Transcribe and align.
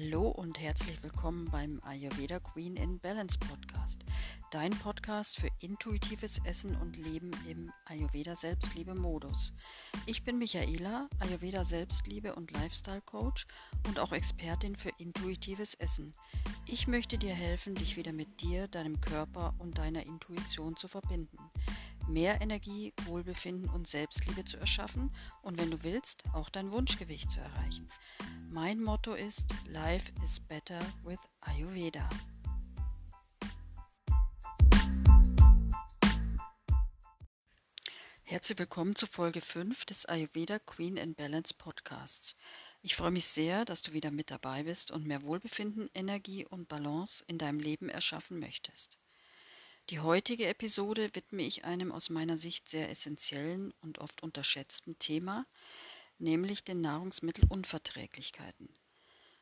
Hallo 0.00 0.28
und 0.28 0.60
herzlich 0.60 1.02
willkommen 1.02 1.46
beim 1.50 1.80
Ayurveda 1.82 2.38
Queen 2.38 2.76
in 2.76 3.00
Balance 3.00 3.36
Podcast. 3.36 4.04
Dein 4.52 4.70
Podcast 4.70 5.40
für 5.40 5.48
intuitives 5.58 6.40
Essen 6.44 6.76
und 6.76 6.96
Leben 6.96 7.32
im 7.48 7.72
Ayurveda 7.86 8.36
Selbstliebe 8.36 8.94
Modus. 8.94 9.52
Ich 10.06 10.22
bin 10.22 10.38
Michaela, 10.38 11.08
Ayurveda 11.18 11.64
Selbstliebe 11.64 12.34
und 12.36 12.52
Lifestyle 12.52 13.00
Coach 13.00 13.46
und 13.88 13.98
auch 13.98 14.12
Expertin 14.12 14.76
für 14.76 14.90
intuitives 14.98 15.74
Essen. 15.74 16.14
Ich 16.66 16.86
möchte 16.86 17.18
dir 17.18 17.34
helfen, 17.34 17.74
dich 17.74 17.96
wieder 17.96 18.12
mit 18.12 18.40
dir, 18.40 18.68
deinem 18.68 19.00
Körper 19.00 19.54
und 19.58 19.78
deiner 19.78 20.06
Intuition 20.06 20.76
zu 20.76 20.86
verbinden 20.86 21.38
mehr 22.08 22.40
Energie, 22.40 22.94
Wohlbefinden 23.04 23.68
und 23.68 23.86
Selbstliebe 23.86 24.44
zu 24.44 24.58
erschaffen 24.58 25.10
und 25.42 25.58
wenn 25.58 25.70
du 25.70 25.82
willst, 25.82 26.24
auch 26.32 26.48
dein 26.48 26.72
Wunschgewicht 26.72 27.30
zu 27.30 27.40
erreichen. 27.40 27.88
Mein 28.48 28.80
Motto 28.80 29.14
ist 29.14 29.54
Life 29.66 30.10
is 30.24 30.40
better 30.40 30.80
with 31.04 31.18
Ayurveda. 31.40 32.08
Herzlich 38.22 38.58
willkommen 38.58 38.94
zu 38.94 39.06
Folge 39.06 39.40
5 39.40 39.86
des 39.86 40.06
Ayurveda 40.06 40.58
Queen 40.58 40.98
and 40.98 41.16
Balance 41.16 41.54
Podcasts. 41.54 42.36
Ich 42.82 42.94
freue 42.94 43.10
mich 43.10 43.26
sehr, 43.26 43.64
dass 43.64 43.82
du 43.82 43.92
wieder 43.92 44.10
mit 44.10 44.30
dabei 44.30 44.64
bist 44.64 44.90
und 44.90 45.06
mehr 45.06 45.24
Wohlbefinden, 45.24 45.88
Energie 45.94 46.46
und 46.46 46.68
Balance 46.68 47.24
in 47.26 47.38
deinem 47.38 47.58
Leben 47.58 47.88
erschaffen 47.88 48.38
möchtest. 48.38 48.98
Die 49.90 50.00
heutige 50.00 50.46
Episode 50.48 51.08
widme 51.14 51.44
ich 51.44 51.64
einem 51.64 51.92
aus 51.92 52.10
meiner 52.10 52.36
Sicht 52.36 52.68
sehr 52.68 52.90
essentiellen 52.90 53.72
und 53.80 54.00
oft 54.00 54.22
unterschätzten 54.22 54.98
Thema, 54.98 55.46
nämlich 56.18 56.62
den 56.62 56.82
Nahrungsmittelunverträglichkeiten. 56.82 58.68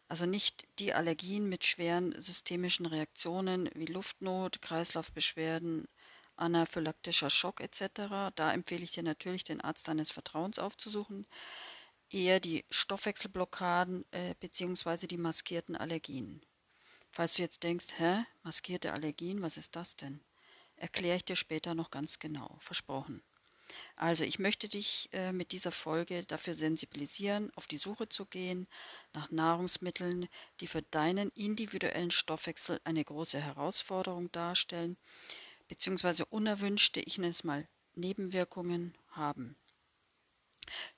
Also 0.06 0.24
nicht 0.24 0.68
die 0.78 0.94
Allergien 0.94 1.48
mit 1.48 1.64
schweren 1.64 2.14
systemischen 2.20 2.86
Reaktionen 2.86 3.68
wie 3.74 3.86
Luftnot, 3.86 4.62
Kreislaufbeschwerden, 4.62 5.88
anaphylaktischer 6.36 7.28
Schock 7.28 7.60
etc. 7.60 8.30
Da 8.36 8.52
empfehle 8.52 8.84
ich 8.84 8.92
dir 8.92 9.02
natürlich, 9.02 9.42
den 9.42 9.60
Arzt 9.60 9.88
deines 9.88 10.12
Vertrauens 10.12 10.60
aufzusuchen. 10.60 11.26
Eher 12.08 12.38
die 12.38 12.64
Stoffwechselblockaden 12.70 14.04
äh, 14.12 14.36
bzw. 14.38 15.08
die 15.08 15.18
maskierten 15.18 15.74
Allergien. 15.74 16.40
Falls 17.10 17.34
du 17.34 17.42
jetzt 17.42 17.64
denkst, 17.64 17.98
hä, 17.98 18.24
maskierte 18.44 18.92
Allergien, 18.92 19.42
was 19.42 19.56
ist 19.56 19.74
das 19.74 19.96
denn? 19.96 20.20
Erkläre 20.76 21.16
ich 21.16 21.24
dir 21.24 21.36
später 21.36 21.74
noch 21.74 21.90
ganz 21.90 22.18
genau, 22.18 22.56
versprochen. 22.60 23.22
Also 23.96 24.24
ich 24.24 24.38
möchte 24.38 24.68
dich 24.68 25.08
äh, 25.12 25.32
mit 25.32 25.52
dieser 25.52 25.72
Folge 25.72 26.24
dafür 26.24 26.54
sensibilisieren, 26.54 27.50
auf 27.56 27.66
die 27.66 27.78
Suche 27.78 28.08
zu 28.08 28.24
gehen 28.24 28.68
nach 29.12 29.30
Nahrungsmitteln, 29.30 30.28
die 30.60 30.66
für 30.66 30.82
deinen 30.82 31.30
individuellen 31.30 32.10
Stoffwechsel 32.10 32.80
eine 32.84 33.04
große 33.04 33.40
Herausforderung 33.40 34.30
darstellen, 34.30 34.96
beziehungsweise 35.66 36.24
unerwünschte, 36.26 37.00
ich 37.00 37.18
nenne 37.18 37.30
es 37.30 37.42
mal 37.42 37.66
Nebenwirkungen 37.94 38.96
haben. 39.10 39.56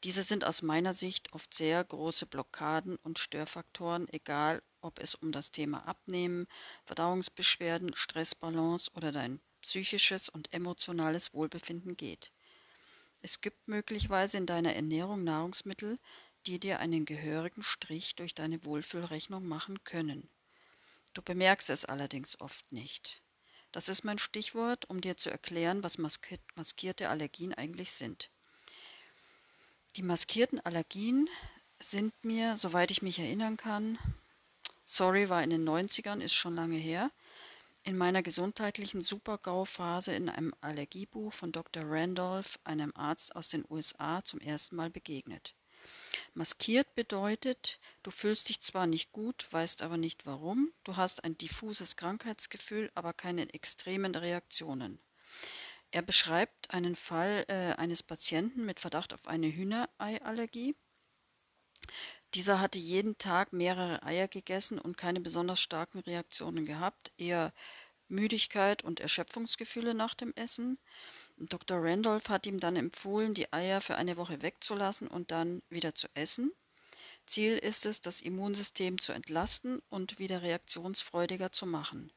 Diese 0.05 0.23
sind 0.23 0.45
aus 0.45 0.63
meiner 0.63 0.95
Sicht 0.95 1.33
oft 1.33 1.53
sehr 1.55 1.85
große 1.85 2.27
Blockaden 2.27 2.97
und 2.97 3.19
Störfaktoren, 3.19 4.09
egal 4.13 4.63
ob 4.81 4.99
es 4.99 5.15
um 5.15 5.33
das 5.33 5.51
Thema 5.51 5.87
Abnehmen, 5.87 6.47
Verdauungsbeschwerden, 6.85 7.95
Stressbalance 7.95 8.91
oder 8.95 9.13
dein 9.13 9.41
psychisches 9.61 10.29
und 10.29 10.53
emotionales 10.53 11.35
Wohlbefinden 11.35 11.97
geht. 11.97 12.33
Es 13.21 13.41
gibt 13.41 13.67
möglicherweise 13.67 14.39
in 14.39 14.47
deiner 14.47 14.75
Ernährung 14.75 15.25
Nahrungsmittel, 15.25 15.99
die 16.47 16.61
dir 16.61 16.79
einen 16.79 17.05
gehörigen 17.05 17.63
Strich 17.63 18.15
durch 18.15 18.35
deine 18.35 18.65
Wohlfühlrechnung 18.65 19.47
machen 19.47 19.83
können. 19.85 20.31
Du 21.15 21.23
bemerkst 21.23 21.71
es 21.71 21.85
allerdings 21.85 22.41
oft 22.41 22.71
nicht. 22.71 23.23
Das 23.73 23.89
ist 23.89 24.05
mein 24.05 24.19
Stichwort, 24.19 24.89
um 24.89 25.01
dir 25.01 25.17
zu 25.17 25.31
erklären, 25.31 25.83
was 25.83 25.99
maskierte 25.99 27.09
Allergien 27.09 27.53
eigentlich 27.53 27.91
sind. 27.93 28.31
Die 29.97 30.03
maskierten 30.03 30.61
Allergien 30.61 31.29
sind 31.79 32.13
mir, 32.23 32.57
soweit 32.57 32.91
ich 32.91 33.03
mich 33.03 33.19
erinnern 33.19 33.57
kann, 33.57 33.99
sorry, 34.85 35.29
war 35.29 35.43
in 35.43 35.51
den 35.51 35.69
90ern, 35.69 36.21
ist 36.21 36.35
schon 36.35 36.55
lange 36.55 36.77
her, 36.77 37.11
in 37.89 37.97
meiner 37.97 38.23
gesundheitlichen 38.23 39.01
Super-GAU-Phase 39.01 40.13
in 40.13 40.29
einem 40.29 40.55
Allergiebuch 40.61 41.33
von 41.33 41.53
Dr. 41.53 41.85
Randolph, 41.87 42.59
einem 42.63 42.93
Arzt 42.95 43.35
aus 43.35 43.49
den 43.49 43.65
USA, 43.71 44.23
zum 44.23 44.41
ersten 44.41 44.77
Mal 44.77 44.91
begegnet. 44.91 45.55
Maskiert 46.35 46.95
bedeutet, 46.95 47.81
du 48.03 48.11
fühlst 48.11 48.51
dich 48.51 48.61
zwar 48.61 48.87
nicht 48.87 49.11
gut, 49.13 49.47
weißt 49.53 49.81
aber 49.81 49.97
nicht 49.97 50.27
warum, 50.27 50.71
du 50.85 50.97
hast 50.97 51.25
ein 51.25 51.39
diffuses 51.39 51.97
Krankheitsgefühl, 51.97 52.91
aber 52.95 53.15
keine 53.15 53.55
extremen 53.55 54.15
Reaktionen. 54.15 55.01
Er 55.91 56.03
beschreibt 56.03 56.71
einen 56.71 56.95
Fall 56.95 57.47
äh, 57.49 57.73
eines 57.79 58.03
Patienten 58.03 58.67
mit 58.67 58.81
Verdacht 58.81 59.15
auf 59.15 59.27
eine 59.27 59.47
Hühnereiallergie. 59.47 60.77
Dieser 62.35 62.61
hatte 62.61 62.79
jeden 62.79 63.17
Tag 63.17 63.53
mehrere 63.53 64.03
Eier 64.03 64.29
gegessen 64.29 64.79
und 64.79 64.99
keine 64.99 65.21
besonders 65.21 65.61
starken 65.61 66.01
Reaktionen 66.01 66.67
gehabt, 66.67 67.11
eher 67.17 67.55
Müdigkeit 68.09 68.85
und 68.85 69.01
Erschöpfungsgefühle 69.01 69.95
nach 69.95 70.15
dem 70.15 70.35
Essen. 70.35 70.79
Dr. 71.39 71.79
Randolph 71.83 72.29
hat 72.29 72.47
ihm 72.47 72.61
dann 72.61 72.77
empfohlen, 72.77 73.35
die 73.35 73.53
Eier 73.53 73.81
für 73.81 73.97
eine 73.97 74.17
Woche 74.17 74.43
wegzulassen 74.43 75.09
und 75.09 75.31
dann 75.31 75.63
wieder 75.71 75.95
zu 75.95 76.09
essen. 76.15 76.53
Ziel 77.27 77.57
ist 77.59 77.87
es, 77.87 78.01
das 78.01 78.21
Immunsystem 78.21 79.01
zu 79.01 79.13
entlasten 79.13 79.83
und 79.89 80.19
wieder 80.19 80.43
reaktionsfreudiger 80.43 81.53
zu 81.53 81.67
machen. 81.67 82.13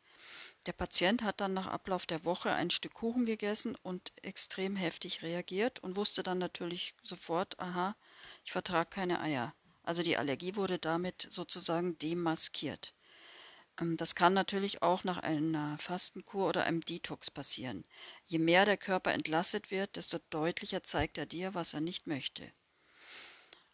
Der 0.65 0.73
Patient 0.73 1.23
hat 1.23 1.41
dann 1.41 1.53
nach 1.53 1.67
Ablauf 1.67 2.05
der 2.05 2.23
Woche 2.23 2.51
ein 2.51 2.69
Stück 2.69 2.93
Kuchen 2.93 3.25
gegessen 3.25 3.75
und 3.83 4.11
extrem 4.21 4.75
heftig 4.75 5.21
reagiert 5.21 5.79
und 5.79 5.95
wusste 5.95 6.23
dann 6.23 6.37
natürlich 6.37 6.95
sofort, 7.01 7.59
aha, 7.59 7.95
ich 8.45 8.51
vertrage 8.51 8.89
keine 8.89 9.19
Eier. 9.21 9.53
Also 9.83 10.03
die 10.03 10.17
Allergie 10.17 10.55
wurde 10.55 10.79
damit 10.79 11.27
sozusagen 11.29 11.97
demaskiert. 11.97 12.93
Ähm, 13.79 13.97
das 13.97 14.15
kann 14.15 14.33
natürlich 14.33 14.81
auch 14.81 15.03
nach 15.03 15.17
einer 15.17 15.77
Fastenkur 15.77 16.47
oder 16.49 16.63
einem 16.65 16.81
Detox 16.81 17.31
passieren. 17.31 17.85
Je 18.25 18.39
mehr 18.39 18.65
der 18.65 18.77
Körper 18.77 19.13
entlastet 19.13 19.71
wird, 19.71 19.95
desto 19.95 20.19
deutlicher 20.29 20.83
zeigt 20.83 21.17
er 21.17 21.25
dir, 21.25 21.53
was 21.53 21.73
er 21.73 21.81
nicht 21.81 22.07
möchte. 22.07 22.51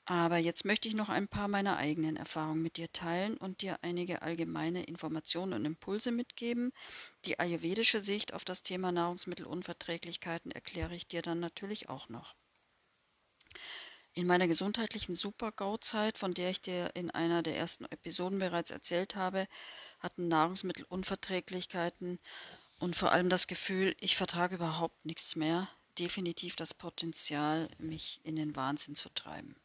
Aber 0.06 0.38
jetzt 0.38 0.64
möchte 0.64 0.88
ich 0.88 0.96
noch 0.96 1.10
ein 1.10 1.28
paar 1.28 1.50
meiner 1.50 1.76
eigenen 1.78 2.16
Erfahrungen 2.16 2.62
mit 2.62 2.78
dir 2.78 2.92
teilen 2.94 3.38
und 3.38 3.62
dir 3.62 3.80
einige 3.84 4.22
allgemeine 4.22 4.84
Informationen 4.86 5.54
und 5.54 5.66
Impulse 5.66 6.12
mitgeben. 6.12 6.72
Die 7.26 7.40
ayurvedische 7.40 8.02
Sicht 8.02 8.34
auf 8.34 8.46
das 8.46 8.64
Thema 8.64 8.94
Nahrungsmittelunverträglichkeiten 8.94 10.52
erkläre 10.52 10.96
ich 10.96 11.08
dir 11.08 11.22
dann 11.22 11.42
natürlich 11.42 11.90
auch 11.90 12.08
noch. 12.08 12.36
In 14.18 14.26
meiner 14.26 14.48
gesundheitlichen 14.48 15.14
Super-GAU-Zeit, 15.14 16.18
von 16.18 16.34
der 16.34 16.50
ich 16.50 16.60
dir 16.60 16.90
in 16.96 17.12
einer 17.12 17.44
der 17.44 17.56
ersten 17.56 17.86
Episoden 17.86 18.40
bereits 18.40 18.72
erzählt 18.72 19.16
habe, 19.16 19.48
hatten 20.00 20.28
Nahrungsmittelunverträglichkeiten 20.28 22.18
und 22.80 22.96
vor 22.96 23.12
allem 23.12 23.30
das 23.30 23.46
Gefühl, 23.46 23.96
ich 24.00 24.18
vertrage 24.18 24.56
überhaupt 24.56 25.06
nichts 25.06 25.36
mehr, 25.36 25.70
definitiv 26.00 26.56
das 26.56 26.74
Potenzial, 26.74 27.70
mich 27.78 28.20
in 28.24 28.36
den 28.36 28.56
Wahnsinn 28.56 28.96
zu 28.96 29.10
treiben. 29.10 29.56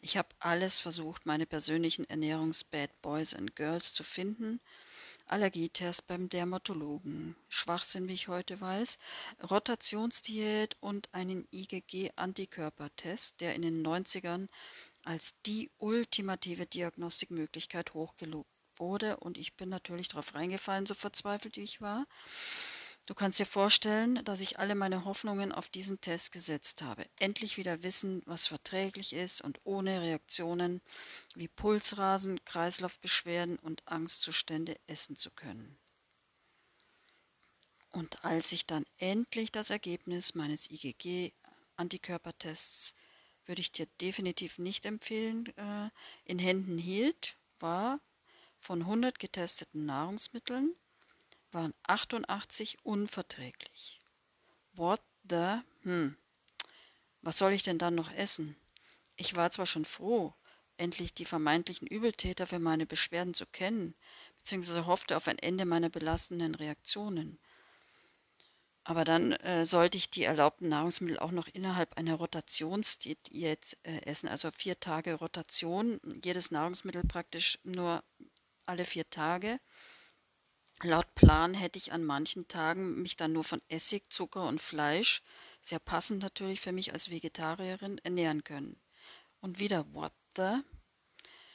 Ich 0.00 0.16
habe 0.16 0.30
alles 0.38 0.80
versucht, 0.80 1.26
meine 1.26 1.44
persönlichen 1.44 2.08
Ernährungs-Bad 2.08 3.02
Boys 3.02 3.34
and 3.34 3.54
Girls 3.54 3.92
zu 3.92 4.02
finden 4.02 4.62
Allergietest 5.26 6.06
beim 6.06 6.28
Dermatologen, 6.28 7.34
Schwachsinn, 7.48 8.08
wie 8.08 8.12
ich 8.12 8.28
heute 8.28 8.60
weiß, 8.60 8.98
Rotationsdiät 9.50 10.76
und 10.80 11.12
einen 11.14 11.48
IgG-Antikörpertest, 11.50 13.40
der 13.40 13.54
in 13.54 13.62
den 13.62 13.86
90ern 13.86 14.48
als 15.04 15.40
die 15.42 15.70
ultimative 15.78 16.66
Diagnostikmöglichkeit 16.66 17.94
hochgelobt 17.94 18.50
wurde. 18.76 19.16
Und 19.18 19.38
ich 19.38 19.54
bin 19.54 19.68
natürlich 19.68 20.08
darauf 20.08 20.34
reingefallen, 20.34 20.86
so 20.86 20.94
verzweifelt 20.94 21.56
wie 21.56 21.62
ich 21.62 21.80
war. 21.80 22.06
Du 23.06 23.14
kannst 23.14 23.38
dir 23.38 23.44
vorstellen, 23.44 24.24
dass 24.24 24.40
ich 24.40 24.58
alle 24.58 24.74
meine 24.74 25.04
Hoffnungen 25.04 25.52
auf 25.52 25.68
diesen 25.68 26.00
Test 26.00 26.32
gesetzt 26.32 26.80
habe. 26.80 27.04
Endlich 27.18 27.58
wieder 27.58 27.82
wissen, 27.82 28.22
was 28.24 28.46
verträglich 28.46 29.12
ist 29.12 29.42
und 29.42 29.60
ohne 29.64 30.00
Reaktionen 30.00 30.80
wie 31.34 31.48
Pulsrasen, 31.48 32.42
Kreislaufbeschwerden 32.46 33.58
und 33.58 33.86
Angstzustände 33.86 34.80
essen 34.86 35.16
zu 35.16 35.30
können. 35.30 35.76
Und 37.90 38.24
als 38.24 38.52
ich 38.52 38.66
dann 38.66 38.86
endlich 38.96 39.52
das 39.52 39.68
Ergebnis 39.68 40.34
meines 40.34 40.70
IgG-Antikörpertests, 40.70 42.94
würde 43.44 43.60
ich 43.60 43.70
dir 43.70 43.84
definitiv 44.00 44.56
nicht 44.56 44.86
empfehlen, 44.86 45.54
äh, 45.58 45.90
in 46.24 46.38
Händen 46.38 46.78
hielt, 46.78 47.36
war 47.58 48.00
von 48.58 48.80
100 48.80 49.18
getesteten 49.18 49.84
Nahrungsmitteln 49.84 50.74
waren 51.54 51.74
88 51.84 52.84
unverträglich. 52.84 54.00
What 54.72 55.00
the? 55.28 55.58
Hm. 55.82 56.16
Was 57.22 57.38
soll 57.38 57.52
ich 57.52 57.62
denn 57.62 57.78
dann 57.78 57.94
noch 57.94 58.12
essen? 58.12 58.56
Ich 59.16 59.36
war 59.36 59.50
zwar 59.50 59.66
schon 59.66 59.84
froh, 59.84 60.34
endlich 60.76 61.14
die 61.14 61.24
vermeintlichen 61.24 61.86
Übeltäter 61.86 62.46
für 62.46 62.58
meine 62.58 62.86
Beschwerden 62.86 63.34
zu 63.34 63.46
kennen, 63.46 63.94
beziehungsweise 64.38 64.86
hoffte 64.86 65.16
auf 65.16 65.28
ein 65.28 65.38
Ende 65.38 65.64
meiner 65.64 65.88
belastenden 65.88 66.54
Reaktionen. 66.54 67.38
Aber 68.86 69.04
dann 69.04 69.32
äh, 69.32 69.64
sollte 69.64 69.96
ich 69.96 70.10
die 70.10 70.24
erlaubten 70.24 70.68
Nahrungsmittel 70.68 71.18
auch 71.18 71.30
noch 71.30 71.48
innerhalb 71.48 71.96
einer 71.96 72.16
Rotationsdiät 72.16 73.78
äh, 73.82 74.02
essen, 74.02 74.28
also 74.28 74.50
vier 74.50 74.78
Tage 74.78 75.14
Rotation, 75.14 76.00
jedes 76.22 76.50
Nahrungsmittel 76.50 77.02
praktisch 77.04 77.58
nur 77.64 78.04
alle 78.66 78.84
vier 78.84 79.08
Tage. 79.08 79.58
Laut 80.84 81.14
Plan 81.14 81.54
hätte 81.54 81.78
ich 81.78 81.92
an 81.92 82.04
manchen 82.04 82.46
Tagen 82.46 83.00
mich 83.00 83.16
dann 83.16 83.32
nur 83.32 83.42
von 83.42 83.62
Essig, 83.68 84.12
Zucker 84.12 84.46
und 84.46 84.60
Fleisch, 84.60 85.22
sehr 85.62 85.78
passend 85.78 86.22
natürlich 86.22 86.60
für 86.60 86.72
mich 86.72 86.92
als 86.92 87.10
Vegetarierin, 87.10 87.96
ernähren 88.04 88.44
können. 88.44 88.78
Und 89.40 89.58
wieder, 89.58 89.90
what 89.94 90.12
the? 90.36 90.60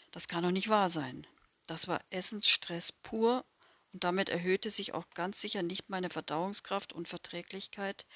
Das 0.10 0.28
kann 0.28 0.42
doch 0.42 0.50
nicht 0.50 0.70
wahr 0.70 0.90
sein. 0.90 1.28
Das 1.68 1.88
war 1.88 2.02
Essensstress 2.10 2.92
pur 2.92 3.46
und 3.94 4.04
damit 4.04 4.30
erhöhte 4.30 4.72
sich 4.72 4.96
auch 4.96 5.08
ganz 5.12 5.40
sicher 5.40 5.62
nicht 5.62 5.90
meine 5.90 6.10
Verdauungskraft 6.10 6.92
und 6.92 7.08
Verträglichkeit. 7.08 8.08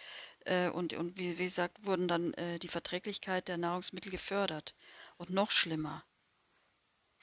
Äh, 0.46 0.72
und 0.72 0.94
und 0.94 1.20
wie, 1.20 1.38
wie 1.38 1.44
gesagt, 1.44 1.86
wurden 1.86 2.08
dann 2.08 2.34
äh, 2.34 2.58
die 2.58 2.68
Verträglichkeit 2.68 3.50
der 3.50 3.60
Nahrungsmittel 3.60 4.12
gefördert. 4.12 4.74
Und 5.18 5.30
noch 5.30 5.52
schlimmer. 5.52 6.04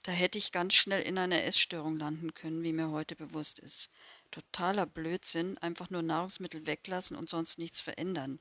Da 0.02 0.12
hätte 0.12 0.38
ich 0.38 0.52
ganz 0.52 0.75
schnell 0.75 1.02
in 1.02 1.19
einer 1.19 1.44
Essstörung 1.44 1.99
landen 1.99 2.32
können, 2.32 2.62
wie 2.62 2.73
mir 2.73 2.91
heute 2.91 3.17
bewusst 3.17 3.58
ist. 3.58 3.91
Totaler 4.31 4.87
Blödsinn, 4.87 5.58
einfach 5.58 5.91
nur 5.91 6.00
Nahrungsmittel 6.00 6.67
weglassen 6.67 7.17
und 7.17 7.29
sonst 7.29 7.58
nichts 7.58 7.81
verändern. 7.81 8.41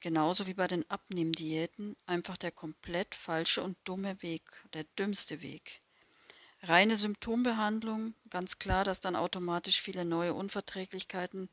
Genauso 0.00 0.46
wie 0.46 0.54
bei 0.54 0.66
den 0.66 0.88
Abnehmdiäten, 0.90 1.96
einfach 2.06 2.36
der 2.36 2.50
komplett 2.50 3.14
falsche 3.14 3.62
und 3.62 3.78
dumme 3.84 4.20
Weg, 4.22 4.42
der 4.74 4.84
dümmste 4.98 5.40
Weg. 5.40 5.80
Reine 6.60 6.96
Symptombehandlung, 6.96 8.14
ganz 8.28 8.58
klar, 8.58 8.84
dass 8.84 9.00
dann 9.00 9.16
automatisch 9.16 9.80
viele 9.80 10.04
neue 10.04 10.34
Unverträglichkeiten 10.34 11.48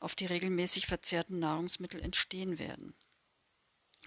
auf 0.00 0.14
die 0.14 0.26
regelmäßig 0.26 0.86
verzehrten 0.86 1.38
Nahrungsmittel 1.38 2.00
entstehen 2.00 2.58
werden. 2.58 2.94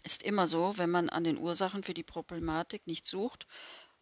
Ist 0.04 0.24
immer 0.24 0.48
so, 0.48 0.78
wenn 0.78 0.90
man 0.90 1.10
an 1.10 1.24
den 1.24 1.38
Ursachen 1.38 1.84
für 1.84 1.94
die 1.94 2.04
Problematik 2.04 2.86
nicht 2.86 3.06
sucht 3.06 3.48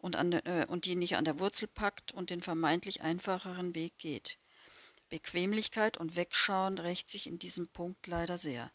und, 0.04 0.16
an, 0.16 0.32
äh, 0.32 0.66
und 0.68 0.84
die 0.84 0.96
nicht 0.96 1.16
an 1.16 1.24
der 1.24 1.40
Wurzel 1.40 1.66
packt 1.66 2.12
und 2.12 2.28
den 2.28 2.42
vermeintlich 2.42 3.00
einfacheren 3.00 3.74
Weg 3.74 3.96
geht. 3.96 4.38
Bequemlichkeit 5.08 5.96
und 5.96 6.16
Wegschauen 6.16 6.78
rächt 6.78 7.08
sich 7.08 7.26
in 7.26 7.38
diesem 7.38 7.68
Punkt 7.68 8.06
leider 8.06 8.36
sehr. 8.36 8.70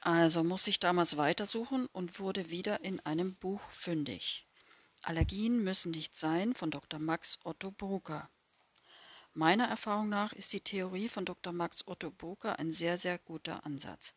Also 0.00 0.44
muss 0.44 0.68
ich 0.68 0.80
damals 0.80 1.16
weitersuchen 1.16 1.86
und 1.86 2.20
wurde 2.20 2.50
wieder 2.50 2.84
in 2.84 3.00
einem 3.00 3.36
Buch 3.36 3.62
fündig. 3.70 4.46
Allergien 5.02 5.64
müssen 5.64 5.92
nicht 5.92 6.14
sein 6.14 6.54
von 6.54 6.70
Dr. 6.70 7.00
Max 7.00 7.38
Otto 7.44 7.70
Brucker. 7.70 8.28
Meiner 9.32 9.68
Erfahrung 9.68 10.10
nach 10.10 10.32
ist 10.34 10.52
die 10.52 10.60
Theorie 10.60 11.08
von 11.08 11.24
Dr. 11.24 11.52
Max 11.52 11.86
Otto 11.86 12.10
Brucker 12.10 12.58
ein 12.58 12.70
sehr, 12.70 12.98
sehr 12.98 13.18
guter 13.18 13.64
Ansatz. 13.64 14.14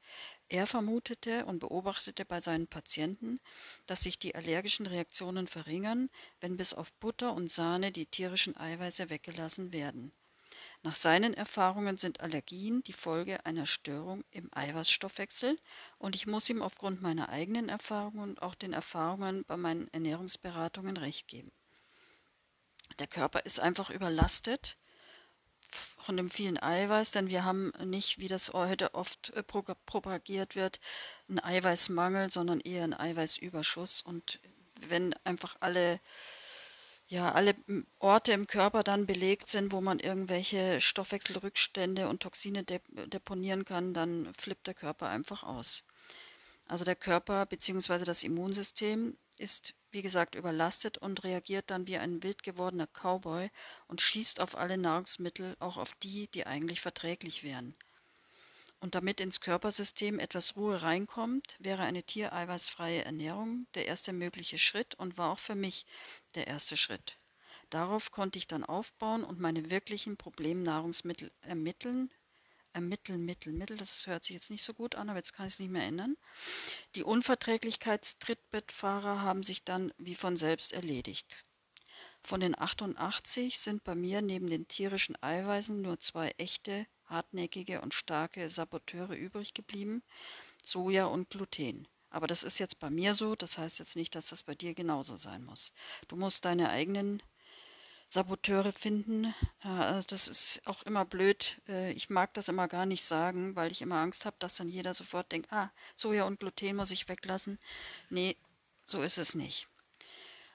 Er 0.51 0.67
vermutete 0.67 1.45
und 1.45 1.59
beobachtete 1.59 2.25
bei 2.25 2.41
seinen 2.41 2.67
Patienten, 2.67 3.39
dass 3.85 4.01
sich 4.01 4.19
die 4.19 4.35
allergischen 4.35 4.85
Reaktionen 4.85 5.47
verringern, 5.47 6.09
wenn 6.41 6.57
bis 6.57 6.73
auf 6.73 6.91
Butter 6.91 7.33
und 7.33 7.49
Sahne 7.49 7.93
die 7.93 8.05
tierischen 8.05 8.57
Eiweiße 8.57 9.09
weggelassen 9.09 9.71
werden. 9.71 10.11
Nach 10.83 10.93
seinen 10.93 11.33
Erfahrungen 11.33 11.95
sind 11.95 12.19
Allergien 12.19 12.83
die 12.83 12.91
Folge 12.91 13.45
einer 13.45 13.65
Störung 13.65 14.25
im 14.31 14.49
Eiweißstoffwechsel 14.53 15.57
und 15.99 16.17
ich 16.17 16.27
muss 16.27 16.49
ihm 16.49 16.61
aufgrund 16.61 17.01
meiner 17.01 17.29
eigenen 17.29 17.69
Erfahrungen 17.69 18.31
und 18.31 18.41
auch 18.41 18.55
den 18.55 18.73
Erfahrungen 18.73 19.45
bei 19.45 19.55
meinen 19.55 19.87
Ernährungsberatungen 19.93 20.97
recht 20.97 21.29
geben. 21.29 21.49
Der 22.99 23.07
Körper 23.07 23.45
ist 23.45 23.61
einfach 23.61 23.89
überlastet 23.89 24.75
von 25.75 26.17
dem 26.17 26.29
vielen 26.29 26.61
Eiweiß, 26.61 27.11
denn 27.11 27.29
wir 27.29 27.45
haben 27.45 27.71
nicht, 27.83 28.19
wie 28.19 28.27
das 28.27 28.53
heute 28.53 28.93
oft 28.93 29.31
äh, 29.31 29.43
propagiert 29.43 30.55
wird, 30.55 30.79
einen 31.29 31.39
Eiweißmangel, 31.39 32.29
sondern 32.29 32.59
eher 32.59 32.83
einen 32.83 32.93
Eiweißüberschuss. 32.93 34.01
Und 34.01 34.39
wenn 34.87 35.13
einfach 35.23 35.55
alle, 35.59 35.99
ja, 37.07 37.31
alle 37.31 37.55
Orte 37.99 38.33
im 38.33 38.47
Körper 38.47 38.83
dann 38.83 39.05
belegt 39.05 39.47
sind, 39.49 39.71
wo 39.71 39.81
man 39.81 39.99
irgendwelche 39.99 40.81
Stoffwechselrückstände 40.81 42.07
und 42.09 42.23
Toxine 42.23 42.63
deponieren 42.63 43.65
kann, 43.65 43.93
dann 43.93 44.33
flippt 44.37 44.67
der 44.67 44.73
Körper 44.73 45.09
einfach 45.09 45.43
aus. 45.43 45.83
Also 46.67 46.85
der 46.85 46.95
Körper 46.95 47.45
bzw. 47.45 48.05
das 48.05 48.23
Immunsystem 48.23 49.17
ist, 49.37 49.73
wie 49.91 50.01
gesagt, 50.01 50.35
überlastet 50.35 50.97
und 50.97 51.23
reagiert 51.23 51.69
dann 51.69 51.87
wie 51.87 51.97
ein 51.97 52.23
wild 52.23 52.43
gewordener 52.43 52.87
Cowboy 52.87 53.49
und 53.87 54.01
schießt 54.01 54.39
auf 54.39 54.57
alle 54.57 54.77
Nahrungsmittel, 54.77 55.55
auch 55.59 55.77
auf 55.77 55.93
die, 55.95 56.27
die 56.27 56.45
eigentlich 56.45 56.81
verträglich 56.81 57.43
wären. 57.43 57.75
Und 58.79 58.95
damit 58.95 59.19
ins 59.19 59.41
Körpersystem 59.41 60.17
etwas 60.17 60.55
Ruhe 60.55 60.81
reinkommt, 60.81 61.55
wäre 61.59 61.83
eine 61.83 62.03
tiereiweißfreie 62.03 63.03
Ernährung 63.03 63.67
der 63.75 63.85
erste 63.85 64.11
mögliche 64.11 64.57
Schritt 64.57 64.95
und 64.95 65.17
war 65.17 65.31
auch 65.31 65.39
für 65.39 65.55
mich 65.55 65.85
der 66.33 66.47
erste 66.47 66.75
Schritt. 66.75 67.17
Darauf 67.69 68.11
konnte 68.11 68.39
ich 68.39 68.47
dann 68.47 68.65
aufbauen 68.65 69.23
und 69.23 69.39
meine 69.39 69.69
wirklichen 69.69 70.17
Problemnahrungsmittel 70.17 71.31
ermitteln, 71.41 72.11
ermitteln, 72.73 73.25
Mittel, 73.25 73.53
Mittel, 73.53 73.77
das 73.77 74.05
hört 74.07 74.23
sich 74.23 74.33
jetzt 74.33 74.51
nicht 74.51 74.63
so 74.63 74.73
gut 74.73 74.95
an, 74.95 75.09
aber 75.09 75.19
jetzt 75.19 75.33
kann 75.33 75.47
ich 75.47 75.53
es 75.53 75.59
nicht 75.59 75.71
mehr 75.71 75.85
ändern. 75.85 76.17
Die 76.95 77.03
Unverträglichkeitstrittbettfahrer 77.03 79.21
haben 79.21 79.43
sich 79.43 79.63
dann 79.63 79.93
wie 79.97 80.15
von 80.15 80.37
selbst 80.37 80.73
erledigt. 80.73 81.43
Von 82.23 82.39
den 82.39 82.57
88 82.57 83.59
sind 83.59 83.83
bei 83.83 83.95
mir 83.95 84.21
neben 84.21 84.47
den 84.47 84.67
tierischen 84.67 85.21
Eiweißen 85.21 85.81
nur 85.81 85.99
zwei 85.99 86.29
echte, 86.37 86.85
hartnäckige 87.05 87.81
und 87.81 87.93
starke 87.93 88.47
Saboteure 88.47 89.15
übrig 89.15 89.53
geblieben, 89.53 90.03
Soja 90.63 91.05
und 91.05 91.29
Gluten. 91.29 91.87
Aber 92.09 92.27
das 92.27 92.43
ist 92.43 92.59
jetzt 92.59 92.79
bei 92.79 92.89
mir 92.89 93.15
so, 93.15 93.35
das 93.35 93.57
heißt 93.57 93.79
jetzt 93.79 93.95
nicht, 93.95 94.15
dass 94.15 94.29
das 94.29 94.43
bei 94.43 94.53
dir 94.53 94.75
genauso 94.75 95.15
sein 95.15 95.43
muss. 95.43 95.73
Du 96.09 96.15
musst 96.15 96.45
deine 96.45 96.69
eigenen 96.69 97.23
Saboteure 98.11 98.73
finden. 98.73 99.33
Also 99.61 100.05
das 100.09 100.27
ist 100.27 100.61
auch 100.65 100.83
immer 100.83 101.05
blöd. 101.05 101.61
Äh, 101.69 101.93
ich 101.93 102.09
mag 102.09 102.33
das 102.33 102.49
immer 102.49 102.67
gar 102.67 102.85
nicht 102.85 103.05
sagen, 103.05 103.55
weil 103.55 103.71
ich 103.71 103.81
immer 103.81 103.95
Angst 103.95 104.25
habe, 104.25 104.35
dass 104.39 104.57
dann 104.57 104.67
jeder 104.67 104.93
sofort 104.93 105.31
denkt, 105.31 105.51
ah, 105.53 105.71
Soja 105.95 106.25
und 106.25 106.41
Gluten 106.41 106.75
muss 106.75 106.91
ich 106.91 107.07
weglassen. 107.07 107.57
Nee, 108.09 108.35
so 108.85 109.01
ist 109.01 109.17
es 109.17 109.33
nicht. 109.33 109.67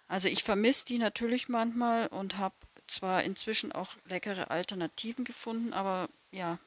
Also 0.07 0.29
ich 0.29 0.45
vermisse 0.45 0.85
die 0.85 0.99
natürlich 0.99 1.49
manchmal 1.49 2.09
und 2.09 2.37
habe 2.37 2.55
zwar 2.87 3.25
inzwischen 3.25 3.73
auch 3.73 3.97
leckere 4.05 4.51
Alternativen 4.51 5.25
gefunden, 5.25 5.73
aber 5.73 6.11
ja, 6.31 6.59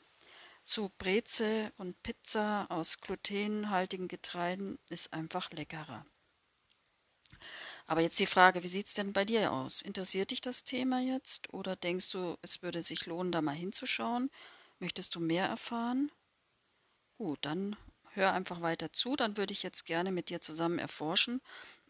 zu 0.64 0.92
Breze 0.98 1.72
und 1.78 2.02
Pizza 2.02 2.66
aus 2.70 3.00
glutenhaltigen 3.00 4.08
Getreiden 4.08 4.80
ist 4.90 5.14
einfach 5.14 5.52
leckerer. 5.52 6.04
Aber 7.90 8.02
jetzt 8.02 8.20
die 8.20 8.26
Frage, 8.26 8.62
wie 8.64 8.68
sieht 8.70 8.86
es 8.86 8.94
denn 8.94 9.14
bei 9.14 9.26
dir 9.26 9.52
aus? 9.52 9.82
Interessiert 9.82 10.30
dich 10.30 10.42
das 10.42 10.64
Thema 10.64 11.02
jetzt 11.02 11.52
oder 11.54 11.76
denkst 11.76 12.12
du, 12.12 12.38
es 12.44 12.62
würde 12.62 12.82
sich 12.84 13.06
lohnen, 13.08 13.32
da 13.32 13.42
mal 13.42 13.56
hinzuschauen? 13.56 14.30
Möchtest 14.78 15.16
du 15.16 15.20
mehr 15.20 15.46
erfahren? 15.48 16.12
Gut, 17.18 17.40
dann 17.42 17.76
hör 18.12 18.32
einfach 18.34 18.62
weiter 18.62 18.94
zu, 18.94 19.16
dann 19.16 19.38
würde 19.38 19.54
ich 19.54 19.64
jetzt 19.64 19.86
gerne 19.86 20.12
mit 20.12 20.30
dir 20.30 20.40
zusammen 20.40 20.78
erforschen, 20.78 21.42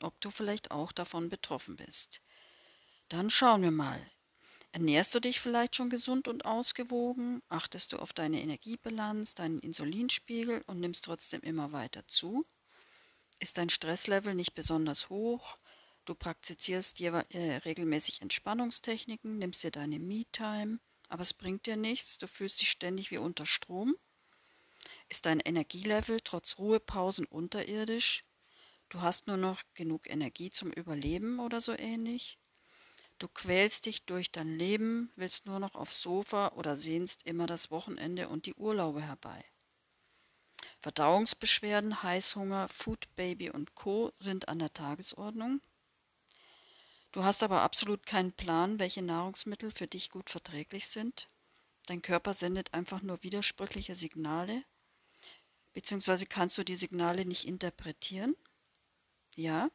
ob 0.01 0.19
du 0.21 0.31
vielleicht 0.31 0.71
auch 0.71 0.93
davon 0.93 1.27
betroffen 1.27 1.75
bist. 1.75 2.21
Dann 3.09 3.29
schauen 3.29 3.61
wir 3.61 3.71
mal. 3.71 4.01
Ernährst 4.71 5.13
du 5.15 5.19
dich 5.19 5.39
vielleicht 5.41 5.75
schon 5.75 5.89
gesund 5.89 6.27
und 6.27 6.45
ausgewogen? 6.45 7.41
Achtest 7.49 7.93
du 7.93 7.99
auf 7.99 8.13
deine 8.13 8.41
Energiebilanz, 8.41 9.35
deinen 9.35 9.59
Insulinspiegel 9.59 10.63
und 10.67 10.79
nimmst 10.79 11.05
trotzdem 11.05 11.41
immer 11.41 11.73
weiter 11.73 12.07
zu? 12.07 12.45
Ist 13.39 13.57
dein 13.57 13.69
Stresslevel 13.69 14.35
nicht 14.35 14.55
besonders 14.55 15.09
hoch? 15.09 15.57
Du 16.09 16.15
praktizierst 16.15 16.99
äh, 17.01 17.57
regelmäßig 17.65 18.23
Entspannungstechniken, 18.23 19.37
nimmst 19.37 19.63
dir 19.63 19.69
deine 19.69 19.99
Me-Time, 19.99 20.79
aber 21.07 21.21
es 21.21 21.35
bringt 21.35 21.67
dir 21.67 21.75
nichts, 21.75 22.17
du 22.17 22.27
fühlst 22.27 22.61
dich 22.61 22.71
ständig 22.71 23.11
wie 23.11 23.19
unter 23.19 23.45
Strom. 23.45 23.93
Ist 25.07 25.27
dein 25.27 25.39
Energielevel 25.39 26.19
trotz 26.23 26.57
Ruhepausen 26.57 27.27
unterirdisch? 27.27 28.23
Du 28.89 29.01
hast 29.01 29.27
nur 29.27 29.37
noch 29.37 29.61
genug 29.75 30.09
Energie 30.09 30.49
zum 30.49 30.71
Überleben 30.71 31.39
oder 31.39 31.61
so 31.61 31.77
ähnlich? 31.77 32.39
Du 33.19 33.27
quälst 33.27 33.85
dich 33.85 34.03
durch 34.05 34.31
dein 34.31 34.57
Leben, 34.57 35.11
willst 35.15 35.45
nur 35.45 35.59
noch 35.59 35.75
aufs 35.75 36.01
Sofa 36.01 36.53
oder 36.53 36.75
sehnst 36.75 37.27
immer 37.27 37.45
das 37.45 37.69
Wochenende 37.69 38.29
und 38.29 38.47
die 38.47 38.55
Urlaube 38.55 39.03
herbei. 39.03 39.45
Verdauungsbeschwerden, 40.79 42.01
Heißhunger, 42.01 42.67
Food 42.67 43.15
Baby 43.15 43.51
und 43.51 43.75
Co. 43.75 44.09
sind 44.11 44.49
an 44.49 44.57
der 44.57 44.73
Tagesordnung. 44.73 45.61
Du 47.11 47.23
hast 47.23 47.43
aber 47.43 47.61
absolut 47.61 48.05
keinen 48.05 48.33
Plan, 48.33 48.79
welche 48.79 49.01
Nahrungsmittel 49.01 49.71
für 49.71 49.87
dich 49.87 50.09
gut 50.09 50.29
verträglich 50.29 50.87
sind. 50.87 51.27
Dein 51.87 52.01
Körper 52.01 52.33
sendet 52.33 52.73
einfach 52.73 53.01
nur 53.01 53.23
widersprüchliche 53.23 53.95
Signale, 53.95 54.61
beziehungsweise 55.73 56.25
kannst 56.25 56.57
du 56.57 56.63
die 56.63 56.75
Signale 56.75 57.25
nicht 57.25 57.45
interpretieren. 57.45 58.35
Ja? 59.35 59.69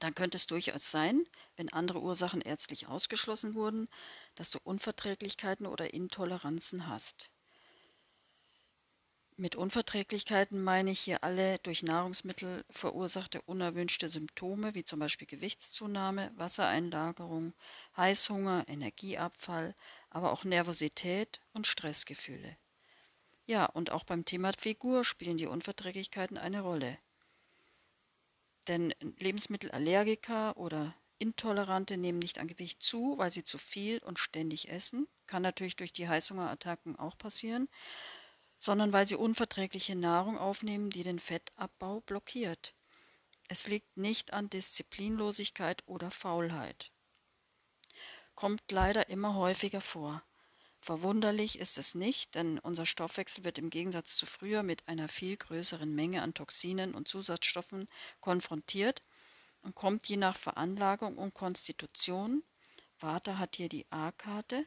dann 0.00 0.14
könnte 0.14 0.36
es 0.36 0.46
durchaus 0.46 0.90
sein, 0.90 1.26
wenn 1.56 1.72
andere 1.72 2.00
Ursachen 2.00 2.40
ärztlich 2.40 2.86
ausgeschlossen 2.86 3.54
wurden, 3.54 3.88
dass 4.34 4.50
du 4.50 4.58
Unverträglichkeiten 4.62 5.66
oder 5.66 5.94
Intoleranzen 5.94 6.86
hast. 6.88 7.30
Mit 9.38 9.54
Unverträglichkeiten 9.54 10.64
meine 10.64 10.90
ich 10.92 11.00
hier 11.00 11.22
alle 11.22 11.58
durch 11.58 11.82
Nahrungsmittel 11.82 12.64
verursachte 12.70 13.42
unerwünschte 13.42 14.08
Symptome, 14.08 14.74
wie 14.74 14.82
zum 14.82 14.98
Beispiel 14.98 15.26
Gewichtszunahme, 15.26 16.32
Wassereinlagerung, 16.36 17.52
Heißhunger, 17.98 18.64
Energieabfall, 18.66 19.74
aber 20.08 20.32
auch 20.32 20.44
Nervosität 20.44 21.42
und 21.52 21.66
Stressgefühle. 21.66 22.56
Ja, 23.44 23.66
und 23.66 23.90
auch 23.90 24.04
beim 24.04 24.24
Thema 24.24 24.52
Figur 24.54 25.04
spielen 25.04 25.36
die 25.36 25.46
Unverträglichkeiten 25.46 26.38
eine 26.38 26.62
Rolle. 26.62 26.96
Denn 28.68 28.94
Lebensmittelallergiker 29.18 30.56
oder 30.56 30.94
Intolerante 31.18 31.98
nehmen 31.98 32.20
nicht 32.20 32.38
an 32.38 32.48
Gewicht 32.48 32.82
zu, 32.82 33.18
weil 33.18 33.30
sie 33.30 33.44
zu 33.44 33.58
viel 33.58 33.98
und 33.98 34.18
ständig 34.18 34.70
essen. 34.70 35.06
Kann 35.26 35.42
natürlich 35.42 35.76
durch 35.76 35.92
die 35.92 36.08
Heißhungerattacken 36.08 36.96
auch 36.96 37.18
passieren 37.18 37.68
sondern 38.56 38.92
weil 38.92 39.06
sie 39.06 39.16
unverträgliche 39.16 39.94
Nahrung 39.94 40.38
aufnehmen, 40.38 40.90
die 40.90 41.02
den 41.02 41.18
Fettabbau 41.18 42.00
blockiert. 42.00 42.74
Es 43.48 43.68
liegt 43.68 43.96
nicht 43.96 44.32
an 44.32 44.50
Disziplinlosigkeit 44.50 45.82
oder 45.86 46.10
Faulheit. 46.10 46.90
Kommt 48.34 48.60
leider 48.70 49.08
immer 49.08 49.34
häufiger 49.34 49.80
vor. 49.80 50.22
Verwunderlich 50.80 51.58
ist 51.58 51.78
es 51.78 51.94
nicht, 51.94 52.34
denn 52.34 52.58
unser 52.58 52.86
Stoffwechsel 52.86 53.44
wird 53.44 53.58
im 53.58 53.70
Gegensatz 53.70 54.16
zu 54.16 54.26
früher 54.26 54.62
mit 54.62 54.86
einer 54.86 55.08
viel 55.08 55.36
größeren 55.36 55.92
Menge 55.92 56.22
an 56.22 56.34
Toxinen 56.34 56.94
und 56.94 57.08
Zusatzstoffen 57.08 57.88
konfrontiert 58.20 59.02
und 59.62 59.74
kommt 59.74 60.06
je 60.06 60.16
nach 60.16 60.36
Veranlagung 60.36 61.18
und 61.18 61.34
Konstitution, 61.34 62.44
Vata 63.00 63.38
hat 63.38 63.56
hier 63.56 63.68
die 63.68 63.84
A-Karte, 63.90 64.64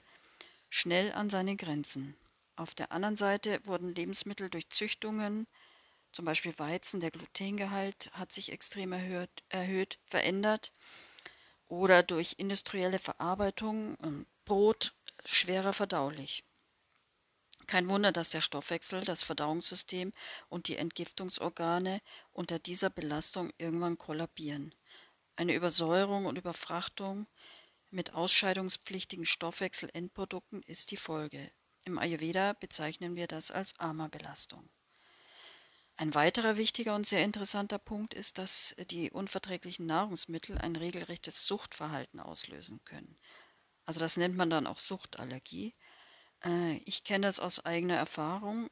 schnell 0.70 1.14
an 1.14 1.30
seine 1.30 1.56
Grenzen. 1.56 2.18
Auf 2.60 2.76
der 2.76 2.92
anderen 2.92 3.16
Seite 3.16 3.62
wurden 3.64 3.96
Lebensmittel 3.96 4.50
durch 4.50 4.70
Züchtungen, 4.70 5.48
zum 6.12 6.26
Beispiel 6.26 6.60
Weizen, 6.60 7.00
der 7.00 7.10
Glutengehalt 7.10 8.12
hat 8.12 8.34
sich 8.34 8.52
extrem 8.52 8.92
erhöht, 8.92 9.30
erhöht 9.48 9.98
verändert, 10.04 10.74
oder 11.70 12.04
durch 12.04 12.36
industrielle 12.38 13.00
Verarbeitung, 13.00 13.96
ähm, 14.04 14.26
Brot 14.44 14.94
schwerer 15.24 15.72
verdaulich. 15.72 16.44
Kein 17.66 17.88
Wunder, 17.88 18.12
dass 18.12 18.32
der 18.32 18.42
Stoffwechsel, 18.42 19.06
das 19.06 19.24
Verdauungssystem 19.24 20.12
und 20.50 20.68
die 20.68 20.76
Entgiftungsorgane 20.76 22.02
unter 22.34 22.60
dieser 22.60 22.90
Belastung 22.90 23.54
irgendwann 23.58 23.98
kollabieren. 23.98 24.76
Eine 25.38 25.56
Übersäuerung 25.56 26.26
und 26.26 26.38
Überfrachtung 26.38 27.26
mit 27.90 28.16
ausscheidungspflichtigen 28.16 29.24
Stoffwechselendprodukten 29.24 30.62
ist 30.64 30.92
die 30.92 30.98
Folge. 30.98 31.50
Im 31.86 31.98
Ayurveda 31.98 32.54
bezeichnen 32.54 33.16
wir 33.16 33.28
das 33.28 33.52
als 33.52 33.80
Ama-Belastung. 33.80 34.70
Ein 35.96 36.16
weiterer 36.16 36.56
wichtiger 36.56 36.96
und 36.96 37.06
sehr 37.06 37.26
interessanter 37.26 37.78
Punkt 37.78 38.14
ist, 38.14 38.38
dass 38.38 38.76
die 38.90 39.12
unverträglichen 39.12 39.86
Nahrungsmittel 39.86 40.58
ein 40.58 40.76
regelrechtes 40.76 41.46
Suchtverhalten 41.46 42.20
auslösen 42.22 42.80
können. 42.86 43.18
Also 43.86 44.00
das 44.00 44.16
nennt 44.16 44.38
man 44.38 44.50
dann 44.50 44.68
auch 44.68 44.80
Suchtallergie. 44.80 45.74
Äh, 46.46 46.78
ich 46.86 47.04
kenne 47.04 47.28
das 47.28 47.40
aus 47.40 47.66
eigener 47.66 47.96
Erfahrung. 47.96 48.70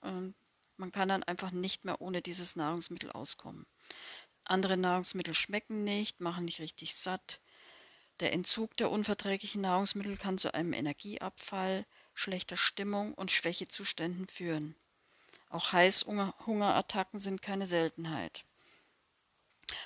Man 0.77 0.91
kann 0.91 1.09
dann 1.09 1.23
einfach 1.23 1.51
nicht 1.51 1.85
mehr 1.85 1.99
ohne 2.01 2.21
dieses 2.21 2.55
Nahrungsmittel 2.55 3.11
auskommen. 3.11 3.65
Andere 4.45 4.77
Nahrungsmittel 4.77 5.33
schmecken 5.33 5.83
nicht, 5.83 6.21
machen 6.21 6.45
nicht 6.45 6.61
richtig 6.61 6.95
satt. 6.95 7.41
Der 8.21 8.31
Entzug 8.31 8.77
der 8.77 8.89
unverträglichen 8.89 9.61
Nahrungsmittel 9.61 10.15
kann 10.15 10.37
zu 10.37 10.53
einem 10.53 10.71
Energieabfall, 10.71 11.85
schlechter 12.17 12.57
Stimmung 12.57 13.13
und 13.13 13.31
Schwächezuständen 13.31 14.27
führen. 14.27 14.75
Auch 15.49 15.71
Heißhungerattacken 15.71 17.19
sind 17.19 17.41
keine 17.41 17.67
Seltenheit. 17.67 18.43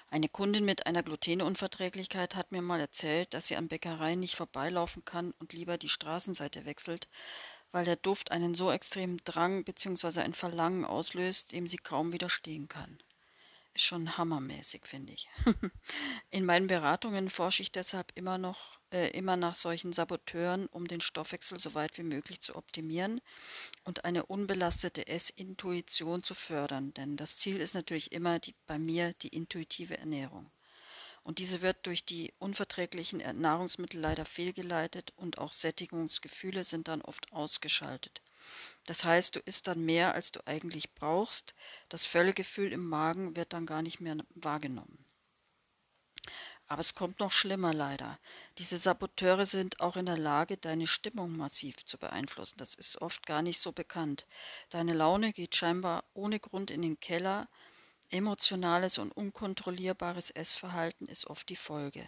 Eine 0.10 0.30
Kundin 0.30 0.64
mit 0.64 0.86
einer 0.86 1.04
Glutenunverträglichkeit 1.04 2.36
hat 2.36 2.52
mir 2.52 2.62
mal 2.62 2.80
erzählt, 2.80 3.34
dass 3.34 3.48
sie 3.48 3.56
an 3.56 3.68
Bäckereien 3.68 4.20
nicht 4.20 4.36
vorbeilaufen 4.36 5.04
kann 5.06 5.32
und 5.40 5.54
lieber 5.54 5.78
die 5.78 5.90
Straßenseite 5.90 6.66
wechselt, 6.66 7.08
weil 7.72 7.86
der 7.86 7.96
Duft 7.96 8.32
einen 8.32 8.54
so 8.54 8.72
extremen 8.72 9.18
Drang 9.24 9.64
bzw. 9.64 10.22
ein 10.22 10.34
Verlangen 10.34 10.86
auslöst, 10.86 11.52
dem 11.52 11.68
sie 11.68 11.78
kaum 11.78 12.14
widerstehen 12.14 12.68
kann. 12.68 13.02
Ist 13.74 13.86
schon 13.86 14.18
hammermäßig, 14.18 14.86
finde 14.86 15.13
ich. 15.13 15.30
In 16.30 16.46
meinen 16.46 16.68
Beratungen 16.68 17.30
forsche 17.30 17.63
ich 17.63 17.72
deshalb 17.72 18.12
immer 18.16 18.38
noch 18.38 18.82
äh, 18.92 19.10
immer 19.12 19.38
nach 19.38 19.56
solchen 19.56 19.94
Saboteuren, 19.94 20.68
um 20.68 20.86
den 20.86 21.00
Stoffwechsel 21.00 21.58
so 21.58 21.74
weit 21.74 21.98
wie 21.98 22.04
möglich 22.04 22.42
zu 22.42 22.56
optimieren 22.56 23.22
und 23.86 24.04
eine 24.04 24.25
unbelastete 24.25 25.08
Essintuition 25.08 26.24
zu 26.24 26.36
fördern. 26.36 26.94
Denn 26.96 27.16
das 27.16 27.38
Ziel 27.38 27.58
ist 27.58 27.74
natürlich 27.74 28.12
immer 28.12 28.40
die, 28.40 28.54
bei 28.68 28.78
mir 28.78 29.13
die 29.13 29.30
intuitive 29.30 29.98
Ernährung. 29.98 30.51
Und 31.24 31.40
diese 31.40 31.62
wird 31.62 31.86
durch 31.88 32.04
die 32.04 32.34
unverträglichen 32.40 33.20
Nahrungsmittel 33.40 34.01
leider 34.01 34.25
fehlgeleitet 34.25 35.13
und 35.16 35.38
auch 35.38 35.51
Sättigungsgefühle 35.51 36.63
sind 36.63 36.88
dann 36.88 37.01
oft 37.01 37.32
ausgeschaltet. 37.32 38.22
Das 38.86 39.04
heißt, 39.06 39.36
du 39.36 39.40
isst 39.40 39.68
dann 39.68 39.86
mehr, 39.86 40.14
als 40.14 40.32
du 40.32 40.46
eigentlich 40.48 40.94
brauchst. 40.94 41.54
Das 41.90 42.06
Völlegefühl 42.06 42.72
im 42.72 42.88
Magen 42.88 43.36
wird 43.36 43.54
dann 43.54 43.66
gar 43.66 43.82
nicht 43.82 44.00
mehr 44.02 44.18
wahrgenommen. 44.36 45.06
Aber 46.68 46.80
es 46.80 46.96
kommt 46.96 47.20
noch 47.20 47.32
schlimmer 47.32 47.74
leider. 47.74 48.18
Diese 48.58 48.78
Saboteure 48.78 49.46
sind 49.46 49.82
auch 49.82 49.98
in 49.98 50.06
der 50.06 50.18
Lage, 50.18 50.56
deine 50.56 50.88
Stimmung 50.88 51.36
massiv 51.36 51.84
zu 51.86 51.98
beeinflussen. 51.98 52.58
Das 52.60 52.76
ist 52.76 53.02
oft 53.02 53.26
gar 53.26 53.42
nicht 53.42 53.60
so 53.60 53.74
bekannt. 53.74 54.26
Deine 54.70 54.94
Laune 54.94 55.34
geht 55.34 55.54
scheinbar 55.56 56.06
ohne 56.14 56.40
Grund 56.40 56.72
in 56.72 56.82
den 56.82 57.00
Keller. 57.00 57.50
Emotionales 58.10 59.00
und 59.00 59.12
unkontrollierbares 59.12 60.30
Essverhalten 60.32 61.08
ist 61.08 61.28
oft 61.28 61.50
die 61.50 61.56
Folge. 61.58 62.08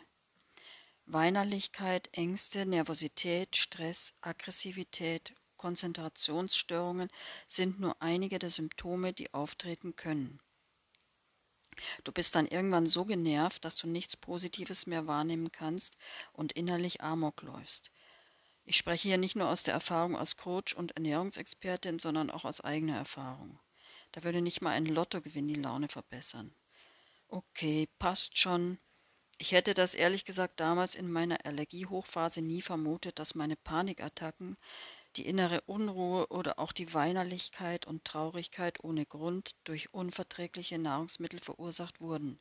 Weinerlichkeit, 1.06 2.08
Ängste, 2.14 2.66
Nervosität, 2.66 3.58
Stress, 3.58 4.14
Aggressivität, 4.22 5.34
Konzentrationsstörungen 5.64 7.10
sind 7.48 7.80
nur 7.80 7.96
einige 8.02 8.38
der 8.38 8.50
Symptome, 8.50 9.14
die 9.14 9.34
auftreten 9.34 9.96
können. 9.96 10.42
Du 12.04 12.12
bist 12.12 12.36
dann 12.36 12.50
irgendwann 12.50 12.86
so 12.86 13.06
genervt, 13.06 13.64
dass 13.64 13.78
du 13.78 13.88
nichts 13.88 14.18
Positives 14.18 14.88
mehr 14.88 15.08
wahrnehmen 15.08 15.54
kannst 15.54 15.98
und 16.34 16.52
innerlich 16.52 17.00
Amok 17.00 17.44
läufst. 17.44 17.94
Ich 18.66 18.76
spreche 18.76 19.08
hier 19.08 19.18
nicht 19.18 19.38
nur 19.38 19.48
aus 19.48 19.64
der 19.64 19.74
Erfahrung 19.74 20.18
als 20.18 20.36
Coach 20.36 20.74
und 20.74 20.98
Ernährungsexpertin, 20.98 21.98
sondern 21.98 22.30
auch 22.30 22.44
aus 22.44 22.60
eigener 22.60 22.98
Erfahrung. 22.98 23.58
Da 24.12 24.26
würde 24.26 24.42
nicht 24.42 24.62
mal 24.62 24.72
ein 24.72 24.86
Lottogewinn 24.86 25.48
die 25.48 25.56
Laune 25.56 25.88
verbessern. 25.88 26.54
Okay, 27.30 27.88
passt 28.00 28.38
schon. 28.38 28.80
Ich 29.38 29.54
hätte 29.54 29.74
das 29.74 29.96
ehrlich 29.96 30.26
gesagt 30.26 30.60
damals 30.60 30.96
in 30.96 31.12
meiner 31.12 31.46
Allergiehochphase 31.46 32.42
nie 32.42 32.62
vermutet, 32.62 33.18
dass 33.18 33.34
meine 33.34 33.56
Panikattacken 33.56 34.58
die 35.16 35.26
innere 35.26 35.62
Unruhe 35.62 36.28
oder 36.28 36.60
auch 36.60 36.72
die 36.72 36.94
Weinerlichkeit 36.94 37.88
und 37.88 38.06
Traurigkeit 38.06 38.84
ohne 38.84 39.06
Grund 39.06 39.56
durch 39.64 39.94
unverträgliche 39.94 40.78
Nahrungsmittel 40.78 41.40
verursacht 41.40 42.02
wurden. 42.02 42.40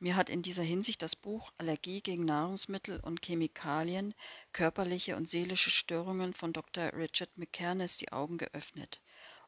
Mir 0.00 0.14
hat 0.14 0.30
in 0.30 0.42
dieser 0.42 0.62
Hinsicht 0.62 1.02
das 1.02 1.16
Buch 1.16 1.50
Allergie 1.58 2.00
gegen 2.00 2.24
Nahrungsmittel 2.24 3.00
und 3.00 3.20
Chemikalien, 3.24 4.14
körperliche 4.52 5.16
und 5.16 5.28
seelische 5.28 5.70
Störungen 5.70 6.34
von 6.34 6.52
Dr. 6.52 6.92
Richard 6.92 7.36
McCarnes 7.36 7.96
die 7.96 8.12
Augen 8.12 8.38
geöffnet. 8.38 9.00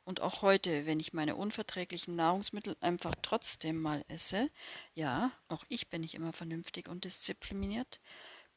Und 0.04 0.22
auch 0.22 0.42
heute, 0.42 0.86
wenn 0.86 0.98
ich 0.98 1.12
meine 1.12 1.36
unverträglichen 1.36 2.16
Nahrungsmittel 2.16 2.76
einfach 2.80 3.14
trotzdem 3.22 3.80
mal 3.80 4.04
esse, 4.08 4.48
ja, 4.94 5.30
auch 5.46 5.64
ich 5.68 5.88
bin 5.88 6.00
nicht 6.00 6.14
immer 6.14 6.32
vernünftig 6.32 6.88
und 6.88 7.04
diszipliniert, 7.04 8.00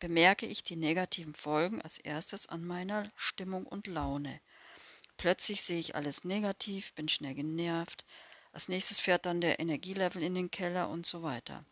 bemerke 0.04 0.46
ich 0.46 0.64
die 0.66 0.76
negativen 0.76 1.34
Folgen 1.34 1.82
als 1.82 1.98
erstes 1.98 2.48
an 2.48 2.66
meiner 2.66 3.10
Stimmung 3.16 3.66
und 3.66 3.88
Laune. 3.88 4.42
Plötzlich 5.16 5.64
sehe 5.64 5.80
ich 5.80 5.96
alles 5.96 6.26
negativ, 6.26 6.92
bin 6.92 7.08
schnell 7.08 7.34
genervt, 7.36 8.04
als 8.52 8.68
nächstes 8.68 9.00
fährt 9.00 9.26
dann 9.26 9.40
der 9.40 9.62
Energielevel 9.62 10.22
in 10.22 10.36
den 10.36 10.52
Keller 10.52 10.90
und 10.90 11.06
so 11.06 11.24
weiter. 11.24 11.66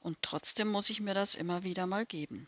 Und 0.00 0.18
trotzdem 0.20 0.68
muss 0.68 0.90
ich 0.90 1.00
mir 1.00 1.14
das 1.14 1.34
immer 1.34 1.62
wieder 1.64 1.86
mal 1.86 2.04
geben. 2.04 2.46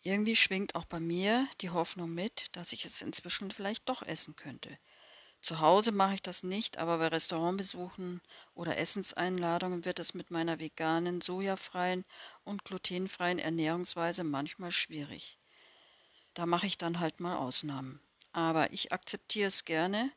Irgendwie 0.00 0.34
schwingt 0.34 0.74
auch 0.74 0.86
bei 0.86 0.98
mir 0.98 1.46
die 1.60 1.68
Hoffnung 1.68 2.14
mit, 2.14 2.56
dass 2.56 2.72
ich 2.72 2.86
es 2.86 3.02
inzwischen 3.02 3.50
vielleicht 3.50 3.86
doch 3.86 4.00
essen 4.00 4.34
könnte. 4.36 4.78
Zu 5.46 5.60
Hause 5.60 5.92
mache 5.92 6.14
ich 6.14 6.22
das 6.22 6.42
nicht, 6.42 6.76
aber 6.76 6.98
bei 6.98 7.06
Restaurantbesuchen 7.06 8.20
oder 8.56 8.78
Essenseinladungen 8.78 9.84
wird 9.84 10.00
es 10.00 10.12
mit 10.12 10.32
meiner 10.32 10.58
veganen, 10.58 11.20
sojafreien 11.20 12.04
und 12.42 12.64
glutenfreien 12.64 13.38
Ernährungsweise 13.38 14.24
manchmal 14.24 14.72
schwierig. 14.72 15.38
Da 16.34 16.46
mache 16.46 16.66
ich 16.66 16.78
dann 16.78 16.98
halt 16.98 17.20
mal 17.20 17.36
Ausnahmen. 17.36 18.00
Aber 18.32 18.72
ich 18.72 18.90
akzeptiere 18.90 19.46
es 19.46 19.64
gerne, 19.64 20.10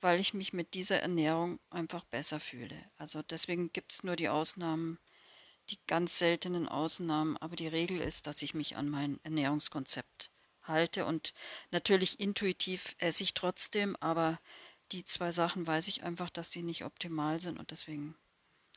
weil 0.00 0.18
ich 0.18 0.34
mich 0.34 0.52
mit 0.52 0.74
dieser 0.74 1.00
Ernährung 1.02 1.60
einfach 1.70 2.02
besser 2.02 2.40
fühle. 2.40 2.84
Also 2.96 3.22
deswegen 3.22 3.72
gibt 3.72 3.92
es 3.92 4.02
nur 4.02 4.16
die 4.16 4.28
Ausnahmen, 4.28 4.98
die 5.70 5.78
ganz 5.86 6.18
seltenen 6.18 6.66
Ausnahmen, 6.66 7.36
aber 7.36 7.54
die 7.54 7.68
Regel 7.68 8.00
ist, 8.00 8.26
dass 8.26 8.42
ich 8.42 8.54
mich 8.54 8.76
an 8.76 8.88
mein 8.88 9.20
Ernährungskonzept 9.22 10.32
halte 10.68 11.04
und 11.04 11.34
natürlich 11.70 12.20
intuitiv 12.20 12.94
esse 12.98 13.22
ich 13.22 13.34
trotzdem, 13.34 13.96
aber 14.00 14.40
die 14.92 15.04
zwei 15.04 15.32
Sachen 15.32 15.66
weiß 15.66 15.88
ich 15.88 16.02
einfach, 16.02 16.30
dass 16.30 16.50
die 16.50 16.62
nicht 16.62 16.84
optimal 16.84 17.40
sind 17.40 17.58
und 17.58 17.70
deswegen, 17.70 18.14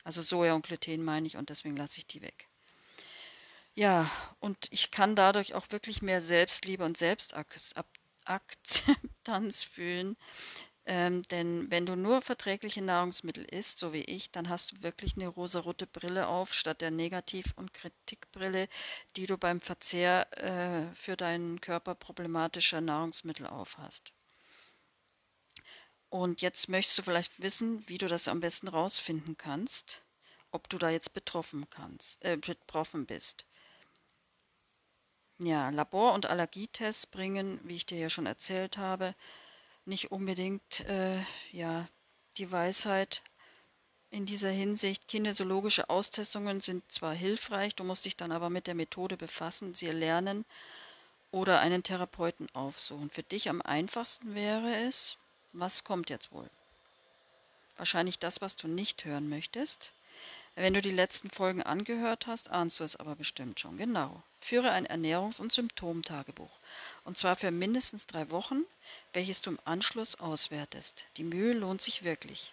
also 0.04 0.22
Soja 0.22 0.54
und 0.54 0.66
Gluten 0.66 1.04
meine 1.04 1.26
ich 1.26 1.36
und 1.36 1.50
deswegen 1.50 1.76
lasse 1.76 1.98
ich 1.98 2.06
die 2.06 2.22
weg. 2.22 2.48
Ja, 3.74 4.10
und 4.38 4.68
ich 4.70 4.90
kann 4.90 5.16
dadurch 5.16 5.54
auch 5.54 5.70
wirklich 5.70 6.02
mehr 6.02 6.20
Selbstliebe 6.20 6.84
und 6.84 6.98
Selbstakzeptanz 6.98 9.64
fühlen. 9.64 10.18
Ähm, 10.84 11.22
denn 11.24 11.70
wenn 11.70 11.86
du 11.86 11.96
nur 11.96 12.22
verträgliche 12.22 12.82
Nahrungsmittel 12.82 13.44
isst, 13.44 13.78
so 13.78 13.92
wie 13.92 14.02
ich, 14.02 14.32
dann 14.32 14.48
hast 14.48 14.72
du 14.72 14.82
wirklich 14.82 15.16
eine 15.16 15.28
rosarote 15.28 15.86
Brille 15.86 16.26
auf, 16.26 16.54
statt 16.54 16.80
der 16.80 16.90
Negativ- 16.90 17.52
und 17.56 17.72
Kritikbrille, 17.72 18.68
die 19.16 19.26
du 19.26 19.38
beim 19.38 19.60
Verzehr 19.60 20.26
äh, 20.38 20.92
für 20.94 21.16
deinen 21.16 21.60
Körper 21.60 21.94
problematischer 21.94 22.80
Nahrungsmittel 22.80 23.46
aufhast. 23.46 24.12
Und 26.08 26.42
jetzt 26.42 26.68
möchtest 26.68 26.98
du 26.98 27.02
vielleicht 27.02 27.40
wissen, 27.42 27.88
wie 27.88 27.98
du 27.98 28.06
das 28.06 28.28
am 28.28 28.40
besten 28.40 28.68
rausfinden 28.68 29.36
kannst, 29.36 30.04
ob 30.50 30.68
du 30.68 30.78
da 30.78 30.90
jetzt 30.90 31.14
betroffen, 31.14 31.70
kannst, 31.70 32.24
äh, 32.24 32.36
betroffen 32.36 33.06
bist. 33.06 33.46
Ja, 35.38 35.70
Labor- 35.70 36.12
und 36.14 36.26
Allergietests 36.26 37.06
bringen, 37.06 37.60
wie 37.64 37.76
ich 37.76 37.86
dir 37.86 37.98
ja 37.98 38.10
schon 38.10 38.26
erzählt 38.26 38.78
habe, 38.78 39.14
nicht 39.84 40.12
unbedingt 40.12 40.80
äh, 40.80 41.20
ja, 41.50 41.88
die 42.36 42.50
Weisheit 42.50 43.22
in 44.10 44.26
dieser 44.26 44.50
Hinsicht. 44.50 45.08
Kinesiologische 45.08 45.88
Austestungen 45.90 46.60
sind 46.60 46.90
zwar 46.90 47.14
hilfreich, 47.14 47.74
du 47.74 47.84
musst 47.84 48.04
dich 48.04 48.16
dann 48.16 48.32
aber 48.32 48.50
mit 48.50 48.66
der 48.66 48.74
Methode 48.74 49.16
befassen, 49.16 49.74
sie 49.74 49.90
lernen 49.90 50.44
oder 51.30 51.60
einen 51.60 51.82
Therapeuten 51.82 52.46
aufsuchen. 52.54 53.10
Für 53.10 53.22
dich 53.22 53.48
am 53.48 53.62
einfachsten 53.62 54.34
wäre 54.34 54.76
es, 54.84 55.16
was 55.52 55.82
kommt 55.82 56.10
jetzt 56.10 56.30
wohl? 56.30 56.48
Wahrscheinlich 57.76 58.18
das, 58.18 58.40
was 58.40 58.56
du 58.56 58.68
nicht 58.68 59.04
hören 59.04 59.28
möchtest. 59.28 59.92
Wenn 60.54 60.74
du 60.74 60.82
die 60.82 60.90
letzten 60.90 61.30
Folgen 61.30 61.62
angehört 61.62 62.26
hast, 62.26 62.50
ahnst 62.50 62.80
du 62.80 62.84
es 62.84 62.96
aber 62.96 63.16
bestimmt 63.16 63.58
schon. 63.58 63.78
Genau. 63.78 64.22
Führe 64.40 64.70
ein 64.70 64.86
Ernährungs- 64.86 65.40
und 65.40 65.52
Symptomtagebuch. 65.52 66.50
Und 67.04 67.16
zwar 67.16 67.36
für 67.36 67.50
mindestens 67.50 68.06
drei 68.06 68.30
Wochen, 68.30 68.64
welches 69.14 69.40
du 69.40 69.50
im 69.50 69.58
Anschluss 69.64 70.20
auswertest. 70.20 71.06
Die 71.16 71.24
Mühe 71.24 71.54
lohnt 71.54 71.80
sich 71.80 72.02
wirklich. 72.02 72.52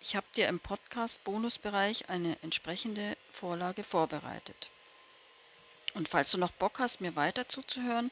Ich 0.00 0.16
habe 0.16 0.26
dir 0.34 0.48
im 0.48 0.60
Podcast-Bonusbereich 0.60 2.08
eine 2.08 2.36
entsprechende 2.42 3.16
Vorlage 3.32 3.84
vorbereitet. 3.84 4.70
Und 5.94 6.08
falls 6.08 6.30
du 6.30 6.38
noch 6.38 6.52
Bock 6.52 6.78
hast, 6.78 7.00
mir 7.00 7.16
weiter 7.16 7.48
zuzuhören, 7.48 8.10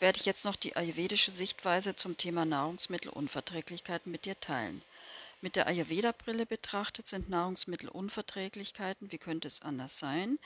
werde 0.00 0.18
ich 0.18 0.26
jetzt 0.26 0.44
noch 0.44 0.56
die 0.56 0.76
ayurvedische 0.76 1.30
Sichtweise 1.30 1.96
zum 1.96 2.16
Thema 2.16 2.44
Nahrungsmittelunverträglichkeit 2.44 4.06
mit 4.06 4.26
dir 4.26 4.38
teilen. 4.38 4.82
Mit 5.44 5.56
der 5.56 5.66
Ayurveda-Brille 5.66 6.46
betrachtet 6.46 7.06
sind 7.06 7.28
Nahrungsmittelunverträglichkeiten, 7.28 9.12
wie 9.12 9.18
könnte 9.18 9.46
es 9.46 9.60
anders 9.60 9.98
sein, 9.98 10.38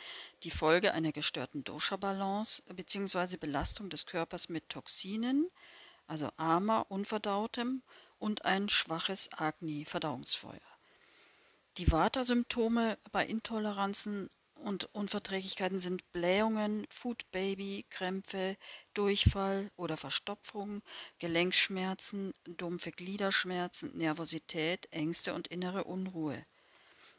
die 0.43 0.51
Folge 0.51 0.93
einer 0.93 1.13
gestörten 1.13 1.63
Dosha-Balance 1.63 2.65
bzw. 2.75 3.37
Belastung 3.37 3.91
des 3.91 4.07
Körpers 4.07 4.49
mit 4.49 4.69
Toxinen, 4.69 5.49
also 6.09 6.31
Ama, 6.37 6.81
Unverdautem, 6.81 7.85
und 8.19 8.45
ein 8.45 8.69
schwaches 8.69 9.33
Agni, 9.33 9.85
Verdauungsfeuer. 9.85 10.59
Die 11.77 11.93
Vata-Symptome 11.93 12.99
bei 13.13 13.25
Intoleranzen 13.25 14.29
und 14.59 14.93
Unverträglichkeiten 14.95 15.79
sind 15.79 16.11
Blähungen, 16.13 16.87
Foodbaby, 16.91 17.87
Krämpfe, 17.91 18.57
Durchfall 18.95 19.71
oder 19.77 19.97
Verstopfung, 19.97 20.83
Gelenkschmerzen, 21.19 22.33
dumpfe 22.45 22.91
Gliederschmerzen, 22.91 23.97
Nervosität, 23.97 24.89
Ängste 24.93 25.35
und 25.35 25.49
innere 25.49 25.85
Unruhe. 25.85 26.45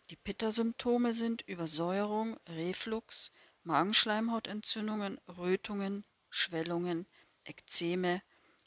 Die 0.10 0.16
Pitta-Symptome 0.16 1.14
sind 1.14 1.42
Übersäuerung, 1.48 2.38
Reflux, 2.48 3.32
Magenschleimhautentzündungen, 3.64 5.20
Rötungen, 5.28 6.04
Schwellungen, 6.30 7.06
Ekzeme, 7.46 8.22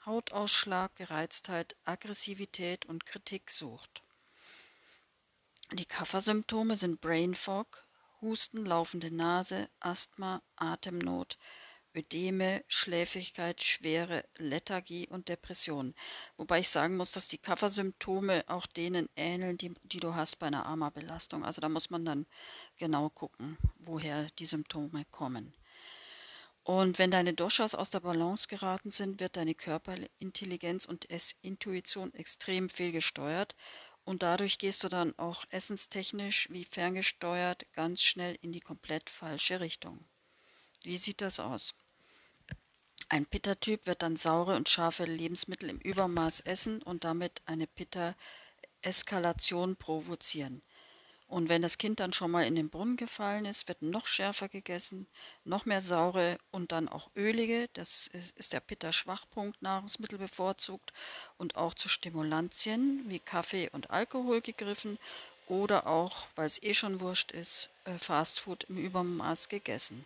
Hautausschlag, 0.04 0.94
Gereiztheit, 0.96 1.76
Aggressivität 1.84 2.86
und 2.86 3.06
Kritiksucht. 3.06 4.02
Die 5.72 5.84
Kapha-Symptome 5.84 6.76
sind 6.76 7.00
Brain 7.00 7.34
Fog, 7.34 7.84
Husten, 8.22 8.64
laufende 8.64 9.10
Nase, 9.10 9.68
Asthma, 9.80 10.40
Atemnot, 10.56 11.36
Ödeme, 11.94 12.64
Schläfrigkeit, 12.68 13.62
Schwere, 13.62 14.24
Lethargie 14.38 15.08
und 15.08 15.28
Depression. 15.28 15.94
Wobei 16.36 16.60
ich 16.60 16.68
sagen 16.68 16.96
muss, 16.96 17.12
dass 17.12 17.28
die 17.28 17.38
Kaffersymptome 17.38 18.44
auch 18.46 18.66
denen 18.66 19.08
ähneln, 19.16 19.58
die, 19.58 19.74
die 19.82 20.00
du 20.00 20.14
hast 20.14 20.38
bei 20.38 20.46
einer 20.46 20.64
AMA-Belastung. 20.64 21.44
Also 21.44 21.60
da 21.60 21.68
muss 21.68 21.90
man 21.90 22.04
dann 22.04 22.26
genau 22.76 23.10
gucken, 23.10 23.58
woher 23.78 24.28
die 24.38 24.46
Symptome 24.46 25.04
kommen. 25.10 25.52
Und 26.64 27.00
wenn 27.00 27.10
deine 27.10 27.34
Doshas 27.34 27.74
aus 27.74 27.90
der 27.90 28.00
Balance 28.00 28.46
geraten 28.46 28.88
sind, 28.88 29.18
wird 29.18 29.36
deine 29.36 29.56
Körperintelligenz 29.56 30.86
und 30.86 31.08
Intuition 31.42 32.14
extrem 32.14 32.68
fehlgesteuert 32.68 33.56
und 34.04 34.22
dadurch 34.22 34.58
gehst 34.58 34.84
du 34.84 34.88
dann 34.88 35.18
auch 35.18 35.44
essenstechnisch 35.50 36.48
wie 36.50 36.64
ferngesteuert 36.64 37.66
ganz 37.72 38.02
schnell 38.02 38.38
in 38.42 38.52
die 38.52 38.60
komplett 38.60 39.10
falsche 39.10 39.60
Richtung. 39.60 39.98
Wie 40.82 40.96
sieht 40.96 41.20
das 41.20 41.38
aus? 41.38 41.74
Ein 43.08 43.26
Pitta-Typ 43.26 43.86
wird 43.86 44.02
dann 44.02 44.16
saure 44.16 44.56
und 44.56 44.68
scharfe 44.68 45.04
Lebensmittel 45.04 45.68
im 45.68 45.78
Übermaß 45.78 46.40
essen 46.40 46.82
und 46.82 47.04
damit 47.04 47.42
eine 47.44 47.66
Pitta-Eskalation 47.66 49.76
provozieren. 49.76 50.62
Und 51.32 51.48
wenn 51.48 51.62
das 51.62 51.78
Kind 51.78 51.98
dann 51.98 52.12
schon 52.12 52.30
mal 52.30 52.46
in 52.46 52.56
den 52.56 52.68
Brunnen 52.68 52.98
gefallen 52.98 53.46
ist, 53.46 53.66
wird 53.66 53.80
noch 53.80 54.06
schärfer 54.06 54.50
gegessen, 54.50 55.06
noch 55.46 55.64
mehr 55.64 55.80
saure 55.80 56.36
und 56.50 56.72
dann 56.72 56.90
auch 56.90 57.08
ölige. 57.16 57.70
Das 57.72 58.06
ist, 58.06 58.36
ist 58.36 58.52
der 58.52 58.60
Pitta-Schwachpunkt, 58.60 59.62
Nahrungsmittel 59.62 60.18
bevorzugt 60.18 60.92
und 61.38 61.56
auch 61.56 61.72
zu 61.72 61.88
Stimulantien 61.88 63.02
wie 63.08 63.18
Kaffee 63.18 63.70
und 63.72 63.88
Alkohol 63.88 64.42
gegriffen 64.42 64.98
oder 65.46 65.86
auch, 65.86 66.26
weil 66.36 66.44
es 66.44 66.62
eh 66.62 66.74
schon 66.74 67.00
wurscht 67.00 67.32
ist, 67.32 67.70
äh, 67.86 67.96
Fastfood 67.96 68.64
im 68.64 68.76
Übermaß 68.76 69.48
gegessen. 69.48 70.04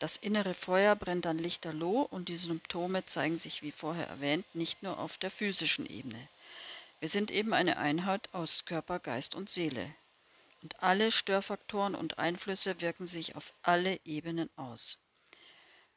Das 0.00 0.18
innere 0.18 0.52
Feuer 0.52 0.96
brennt 0.96 1.24
dann 1.24 1.38
lichterloh 1.38 2.02
und 2.02 2.28
die 2.28 2.36
Symptome 2.36 3.06
zeigen 3.06 3.38
sich, 3.38 3.62
wie 3.62 3.72
vorher 3.72 4.08
erwähnt, 4.08 4.44
nicht 4.54 4.82
nur 4.82 4.98
auf 4.98 5.16
der 5.16 5.30
physischen 5.30 5.86
Ebene. 5.86 6.28
Wir 7.00 7.08
sind 7.08 7.30
eben 7.30 7.54
eine 7.54 7.78
Einheit 7.78 8.28
aus 8.34 8.66
Körper, 8.66 8.98
Geist 8.98 9.34
und 9.34 9.48
Seele. 9.48 9.94
Und 10.62 10.82
alle 10.82 11.10
Störfaktoren 11.10 11.94
und 11.94 12.18
Einflüsse 12.18 12.80
wirken 12.80 13.06
sich 13.06 13.36
auf 13.36 13.54
alle 13.62 14.00
Ebenen 14.04 14.50
aus. 14.56 14.98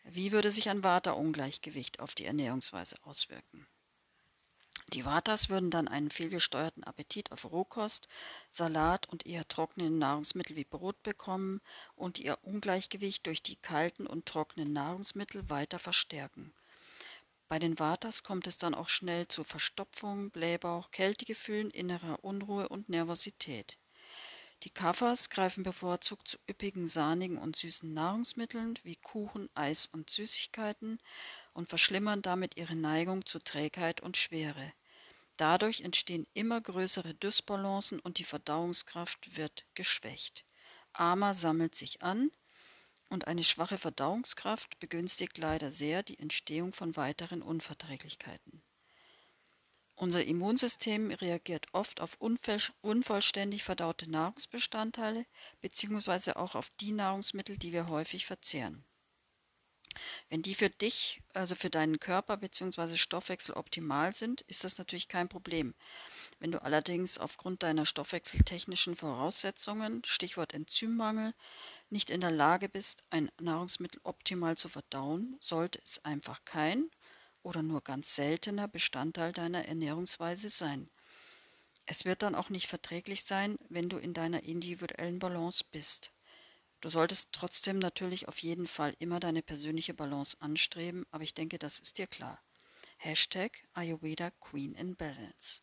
Wie 0.04 0.32
würde 0.32 0.52
sich 0.52 0.69
ein 0.69 0.84
Vata-Ungleichgewicht 0.84 2.00
auf 2.00 2.15
die 2.15 2.26
Ernährungsweise 2.26 2.95
auswirken? 3.04 3.67
Die 4.93 5.06
Vatas 5.06 5.50
würden 5.50 5.69
dann 5.71 5.88
einen 5.88 6.12
fehlgesteuerten 6.12 6.84
Appetit 6.84 7.32
auf 7.32 7.45
Rohkost, 7.45 8.08
Salat 8.50 9.08
und 9.08 9.26
eher 9.26 9.47
trockene 9.47 9.89
Nahrungsmittel 9.89 10.56
wie 10.56 10.65
Brot 10.65 11.02
bekommen 11.04 11.62
und 11.95 12.19
ihr 12.19 12.38
Ungleichgewicht 12.41 13.26
durch 13.26 13.41
die 13.41 13.56
kalten 13.56 14.06
und 14.06 14.26
trockenen 14.26 14.74
Nahrungsmittel 14.74 15.50
weiter 15.50 15.80
verstärken. 15.80 16.54
Bei 17.47 17.60
den 17.60 17.80
Vatas 17.80 18.24
kommt 18.24 18.47
es 18.47 18.58
dann 18.58 18.74
auch 18.74 18.89
schnell 18.89 19.28
zu 19.28 19.43
Verstopfung, 19.43 20.30
Blähbauch, 20.30 20.91
Kältegefühlen, 20.91 21.69
innerer 21.69 22.24
Unruhe 22.24 22.67
und 22.67 22.89
Nervosität. 22.89 23.78
Die 24.63 24.69
Kaffers 24.69 25.32
greifen 25.32 25.63
bevorzugt 25.63 26.28
zu 26.28 26.38
üppigen, 26.47 26.86
sahnigen 26.86 27.39
und 27.39 27.56
süßen 27.56 27.91
Nahrungsmitteln 27.93 28.78
wie 28.84 28.95
Kuchen, 28.95 29.50
Eis 29.56 29.88
und 29.88 30.12
Süßigkeiten 30.12 31.00
und 31.54 31.67
verschlimmern 31.67 32.21
damit 32.21 32.58
ihre 32.58 32.76
Neigung 32.76 33.26
zu 33.26 33.39
Trägheit 33.39 34.02
und 34.02 34.17
Schwere. 34.17 34.74
Dadurch 35.36 35.82
entstehen 35.82 36.28
immer 36.36 36.62
größere 36.62 37.15
Dysbalancen 37.15 38.00
und 38.00 38.19
die 38.19 38.24
Verdauungskraft 38.24 39.36
wird 39.36 39.65
geschwächt. 39.74 40.45
Ama 40.93 41.34
sammelt 41.34 41.74
sich 41.74 42.04
an 42.04 42.30
und 43.10 43.26
eine 43.26 43.43
schwache 43.43 43.80
Verdauungskraft 43.80 44.80
begünstigt 44.80 45.39
leider 45.39 45.71
sehr 45.71 46.04
die 46.04 46.19
Entstehung 46.19 46.71
von 46.71 46.95
weiteren 46.95 47.41
Unverträglichkeiten. 47.41 48.62
Unser 50.02 50.26
Immunsystem 50.26 51.12
reagiert 51.12 51.68
oft 51.74 52.02
auf 52.02 52.18
unvollständig 52.20 53.64
verdaute 53.64 54.10
Nahrungsbestandteile 54.10 55.28
bzw. 55.62 56.32
auch 56.32 56.56
auf 56.56 56.72
die 56.80 56.92
Nahrungsmittel, 56.92 57.56
die 57.56 57.72
wir 57.72 57.88
häufig 57.88 58.26
verzehren. 58.26 58.84
Wenn 60.28 60.42
die 60.42 60.56
für 60.56 60.72
dich, 60.72 61.22
also 61.36 61.54
für 61.54 61.70
deinen 61.70 62.00
Körper 62.00 62.38
bzw. 62.38 62.98
Stoffwechsel 62.98 63.54
optimal 63.54 64.12
sind, 64.12 64.42
ist 64.42 64.64
das 64.64 64.80
natürlich 64.80 65.08
kein 65.08 65.30
Problem. 65.30 65.76
Wenn 66.40 66.52
du 66.52 66.64
allerdings 66.64 67.20
aufgrund 67.20 67.62
deiner 67.62 67.86
stoffwechseltechnischen 67.86 68.96
Voraussetzungen, 68.96 70.04
Stichwort 70.04 70.56
Enzymmangel, 70.56 71.36
nicht 71.92 72.10
in 72.10 72.22
der 72.22 72.32
Lage 72.32 72.70
bist, 72.70 73.04
ein 73.12 73.30
Nahrungsmittel 73.40 74.02
optimal 74.04 74.58
zu 74.58 74.68
verdauen, 74.68 75.38
sollte 75.40 75.80
es 75.84 76.04
einfach 76.04 76.44
kein 76.44 76.90
oder 77.44 77.64
nur 77.64 77.82
ganz 77.82 78.16
seltener 78.16 78.68
Bestandteil 78.68 79.34
deiner 79.34 79.66
Ernährungsweise 79.66 80.50
sein. 80.50 80.90
Es 81.86 82.06
wird 82.06 82.22
dann 82.24 82.36
auch 82.36 82.50
nicht 82.50 82.68
verträglich 82.68 83.24
sein, 83.24 83.58
wenn 83.70 83.90
du 83.90 83.98
in 83.98 84.14
deiner 84.14 84.44
individuellen 84.44 85.20
Balance 85.20 85.64
bist. 85.72 86.12
Du 86.80 86.90
solltest 86.90 87.34
trotzdem 87.34 87.80
natürlich 87.80 88.28
auf 88.28 88.40
jeden 88.40 88.66
Fall 88.66 88.96
immer 89.00 89.20
deine 89.20 89.42
persönliche 89.42 89.94
Balance 89.94 90.38
anstreben, 90.40 91.06
aber 91.12 91.24
ich 91.24 91.34
denke, 91.34 91.60
das 91.60 91.80
ist 91.80 91.98
dir 91.98 92.08
klar. 92.08 92.42
Hashtag 92.98 93.64
Ayurveda 93.74 94.32
Queen 94.40 94.74
in 94.76 94.96
Balance. 94.96 95.62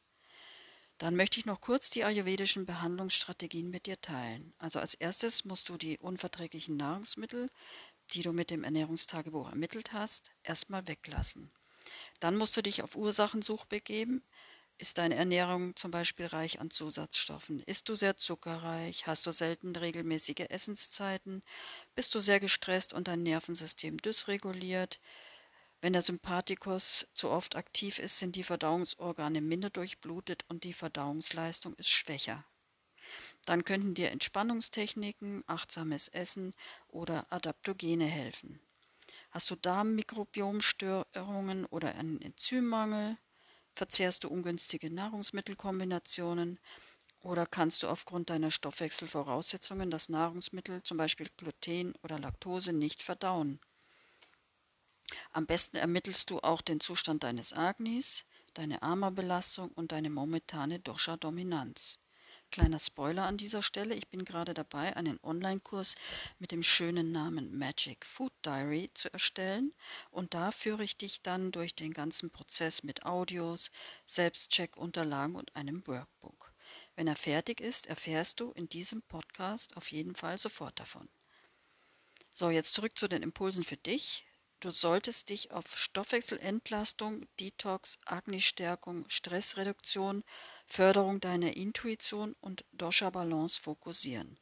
Dann 0.99 1.15
möchte 1.15 1.39
ich 1.39 1.47
noch 1.47 1.61
kurz 1.61 1.91
die 1.91 2.03
ayurvedischen 2.03 2.67
Behandlungsstrategien 2.67 3.71
mit 3.71 3.87
dir 3.87 4.01
teilen. 4.01 4.53
Also 4.59 4.81
als 4.81 4.95
erstes 4.95 5.45
musst 5.45 5.69
du 5.69 5.77
die 5.77 5.99
unverträglichen 5.99 6.77
Nahrungsmittel, 6.77 7.49
die 8.13 8.23
du 8.23 8.33
mit 8.33 8.51
dem 8.51 8.65
Ernährungstagebuch 8.65 9.49
ermittelt 9.49 9.93
hast, 9.93 10.33
erstmal 10.43 10.89
weglassen. 10.89 11.53
Dann 12.21 12.37
musst 12.37 12.57
du 12.57 12.63
dich 12.63 12.83
auf 12.83 12.97
Ursachensuch 12.97 13.65
begeben, 13.67 14.23
ist 14.81 14.99
deine 14.99 15.17
Ernährung 15.17 15.75
zum 15.75 15.91
Beispiel 15.91 16.27
reich 16.27 16.61
an 16.61 16.71
Zusatzstoffen? 16.71 17.63
Isst 17.65 17.89
du 17.89 17.97
sehr 17.97 18.17
zuckerreich? 18.17 19.07
Hast 19.09 19.27
du 19.27 19.33
selten 19.33 19.75
regelmäßige 19.75 20.47
Essenszeiten? 20.51 21.43
Bist 21.97 22.15
du 22.15 22.21
sehr 22.21 22.39
gestresst 22.39 22.95
und 22.95 23.09
dein 23.09 23.25
Nervensystem 23.25 23.99
dysreguliert? 23.99 25.01
Wenn 25.81 25.95
der 25.95 26.03
Sympathikus 26.03 27.09
zu 27.15 27.31
oft 27.31 27.57
aktiv 27.57 27.99
ist, 27.99 28.19
sind 28.19 28.37
die 28.37 28.45
Verdauungsorgane 28.45 29.41
minder 29.41 29.71
durchblutet 29.71 30.45
und 30.49 30.63
die 30.65 30.73
Verdauungsleistung 30.73 31.75
ist 31.75 31.91
schwächer. 31.91 32.45
Dann 33.47 33.65
könnten 33.65 33.95
dir 33.95 34.11
Entspannungstechniken, 34.13 35.43
achtsames 35.49 36.07
Essen 36.07 36.55
oder 36.87 37.27
Adaptogene 37.33 38.07
helfen. 38.07 38.61
Hast 39.39 39.53
du 39.53 39.55
Darmmikrobiomstörungen 39.55 41.65
oder 41.67 41.95
einen 41.95 42.21
Enzymmangel? 42.21 43.17
Verzehrst 43.77 44.25
du 44.25 44.29
ungünstige 44.29 44.93
Nahrungsmittelkombinationen 44.93 46.59
oder 47.21 47.47
kannst 47.47 47.85
du 47.85 47.89
aufgrund 47.89 48.31
deiner 48.31 48.51
Stoffwechselvoraussetzungen 48.51 49.93
das 49.93 50.09
Nahrungsmittel, 50.09 50.83
zum 50.83 50.97
Beispiel 50.97 51.29
Gluten 51.37 51.95
oder 52.03 52.19
Laktose, 52.19 52.73
nicht 52.73 53.01
verdauen? 53.01 53.61
Am 55.31 55.47
besten 55.47 55.77
ermittelst 55.77 56.31
du 56.31 56.41
auch 56.41 56.61
den 56.61 56.81
Zustand 56.81 57.23
deines 57.23 57.53
Agnis, 57.53 58.27
deine 58.55 58.83
Ama-Belastung 58.83 59.71
und 59.71 59.93
deine 59.93 60.11
momentane 60.11 60.81
Dosha-Dominanz. 60.81 62.01
Kleiner 62.51 62.79
Spoiler 62.79 63.25
an 63.25 63.37
dieser 63.37 63.63
Stelle, 63.63 63.95
ich 63.95 64.09
bin 64.09 64.25
gerade 64.25 64.55
dabei, 64.55 64.97
einen 64.97 65.21
Online-Kurs 65.23 65.97
mit 66.39 66.51
dem 66.51 66.63
schönen 66.63 67.13
Namen 67.13 67.57
Magic 67.57 68.07
Food 68.07 68.33
Diary 68.45 68.91
zu 68.95 69.13
erstellen 69.13 69.75
und 70.11 70.33
da 70.33 70.51
führe 70.51 70.83
ich 70.83 70.97
dich 70.97 71.21
dann 71.23 71.53
durch 71.53 71.75
den 71.75 71.93
ganzen 71.93 72.31
Prozess 72.31 72.83
mit 72.83 73.05
Audios, 73.05 73.71
Selbstcheck-Unterlagen 74.07 75.37
und 75.37 75.55
einem 75.57 75.87
Workbook. 75.87 76.53
Wenn 76.97 77.07
er 77.07 77.17
fertig 77.17 77.61
ist, 77.61 77.87
erfährst 77.87 78.41
du 78.41 78.53
in 78.53 78.69
diesem 78.69 79.03
Podcast 79.03 79.77
auf 79.77 79.93
jeden 79.93 80.17
Fall 80.17 80.39
sofort 80.39 80.81
davon. 80.81 81.09
So, 82.31 82.51
jetzt 82.51 82.73
zurück 82.73 82.97
zu 82.97 83.09
den 83.09 83.23
Impulsen 83.23 83.65
für 83.65 83.77
dich. 83.77 84.28
Du 84.61 84.71
solltest 84.71 85.31
dich 85.31 85.53
auf 85.53 85.77
Stoffwechselentlastung, 85.77 87.29
Detox, 87.39 87.97
Agni-Stärkung, 88.05 89.09
Stressreduktion, 89.09 90.25
Förderung 90.67 91.21
deiner 91.21 91.57
Intuition 91.57 92.35
und 92.41 92.65
Dosha-Balance 92.73 93.61
fokussieren. 93.61 94.37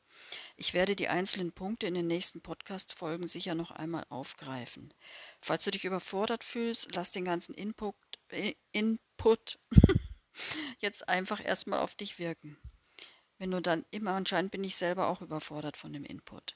Ich 0.56 0.72
werde 0.72 0.96
die 0.96 1.08
einzelnen 1.08 1.52
Punkte 1.52 1.86
in 1.86 1.92
den 1.92 2.06
nächsten 2.06 2.40
Podcast-Folgen 2.40 3.26
sicher 3.26 3.54
noch 3.54 3.70
einmal 3.70 4.06
aufgreifen. 4.08 4.94
Falls 5.42 5.64
du 5.64 5.70
dich 5.70 5.84
überfordert 5.84 6.44
fühlst, 6.44 6.94
lass 6.94 7.12
den 7.12 7.26
ganzen 7.26 7.54
Input, 7.54 7.94
Input 8.72 9.58
jetzt 10.78 11.10
einfach 11.10 11.44
erstmal 11.44 11.80
auf 11.80 11.94
dich 11.94 12.18
wirken. 12.18 12.56
Wenn 13.36 13.50
du 13.50 13.60
dann 13.60 13.84
immer, 13.90 14.12
anscheinend 14.12 14.50
bin 14.50 14.64
ich 14.64 14.76
selber 14.76 15.08
auch 15.08 15.20
überfordert 15.20 15.76
von 15.76 15.92
dem 15.92 16.06
Input. 16.06 16.54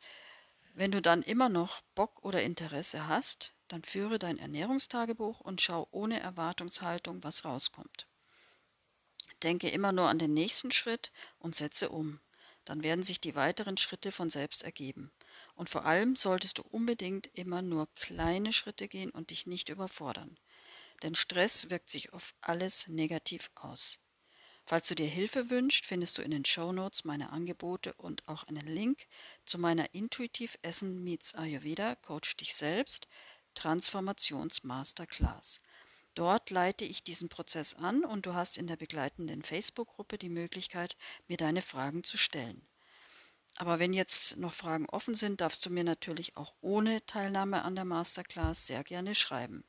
Wenn 0.74 0.92
du 0.92 1.02
dann 1.02 1.22
immer 1.22 1.48
noch 1.48 1.80
Bock 1.94 2.24
oder 2.24 2.42
Interesse 2.42 3.06
hast, 3.08 3.54
dann 3.68 3.82
führe 3.82 4.18
dein 4.18 4.38
Ernährungstagebuch 4.38 5.40
und 5.40 5.60
schau 5.60 5.88
ohne 5.90 6.20
Erwartungshaltung, 6.20 7.22
was 7.22 7.44
rauskommt. 7.44 8.06
Denke 9.42 9.68
immer 9.70 9.92
nur 9.92 10.08
an 10.08 10.18
den 10.18 10.34
nächsten 10.34 10.70
Schritt 10.70 11.12
und 11.38 11.54
setze 11.56 11.88
um. 11.88 12.20
Dann 12.64 12.82
werden 12.82 13.02
sich 13.02 13.20
die 13.20 13.34
weiteren 13.34 13.78
Schritte 13.78 14.12
von 14.12 14.28
selbst 14.28 14.62
ergeben. 14.62 15.10
Und 15.54 15.70
vor 15.70 15.86
allem 15.86 16.14
solltest 16.14 16.58
du 16.58 16.62
unbedingt 16.62 17.26
immer 17.34 17.62
nur 17.62 17.92
kleine 17.94 18.52
Schritte 18.52 18.86
gehen 18.86 19.10
und 19.10 19.30
dich 19.30 19.46
nicht 19.46 19.70
überfordern. 19.70 20.38
Denn 21.02 21.14
Stress 21.14 21.70
wirkt 21.70 21.88
sich 21.88 22.12
auf 22.12 22.34
alles 22.42 22.86
negativ 22.86 23.50
aus. 23.54 24.00
Falls 24.70 24.86
du 24.86 24.94
dir 24.94 25.08
Hilfe 25.08 25.50
wünschst, 25.50 25.84
findest 25.84 26.16
du 26.16 26.22
in 26.22 26.30
den 26.30 26.44
Show 26.44 26.70
Notes 26.70 27.02
meine 27.02 27.30
Angebote 27.30 27.92
und 27.94 28.22
auch 28.28 28.44
einen 28.44 28.68
Link 28.68 29.08
zu 29.44 29.58
meiner 29.58 29.92
Intuitiv 29.94 30.56
Essen 30.62 31.02
meets 31.02 31.34
Ayurveda 31.34 31.96
Coach 31.96 32.36
dich 32.36 32.54
selbst 32.54 33.08
Transformations 33.54 34.62
Masterclass. 34.62 35.60
Dort 36.14 36.50
leite 36.50 36.84
ich 36.84 37.02
diesen 37.02 37.28
Prozess 37.28 37.74
an 37.74 38.04
und 38.04 38.26
du 38.26 38.34
hast 38.34 38.58
in 38.58 38.68
der 38.68 38.76
begleitenden 38.76 39.42
Facebook-Gruppe 39.42 40.18
die 40.18 40.28
Möglichkeit, 40.28 40.96
mir 41.26 41.36
deine 41.36 41.62
Fragen 41.62 42.04
zu 42.04 42.16
stellen. 42.16 42.64
Aber 43.60 43.78
wenn 43.78 43.92
jetzt 43.92 44.38
noch 44.38 44.54
Fragen 44.54 44.86
offen 44.86 45.14
sind, 45.14 45.42
darfst 45.42 45.66
du 45.66 45.68
mir 45.68 45.84
natürlich 45.84 46.34
auch 46.38 46.54
ohne 46.62 47.04
Teilnahme 47.04 47.60
an 47.60 47.74
der 47.74 47.84
Masterclass 47.84 48.66
sehr 48.66 48.82
gerne 48.84 49.14
schreiben. 49.14 49.64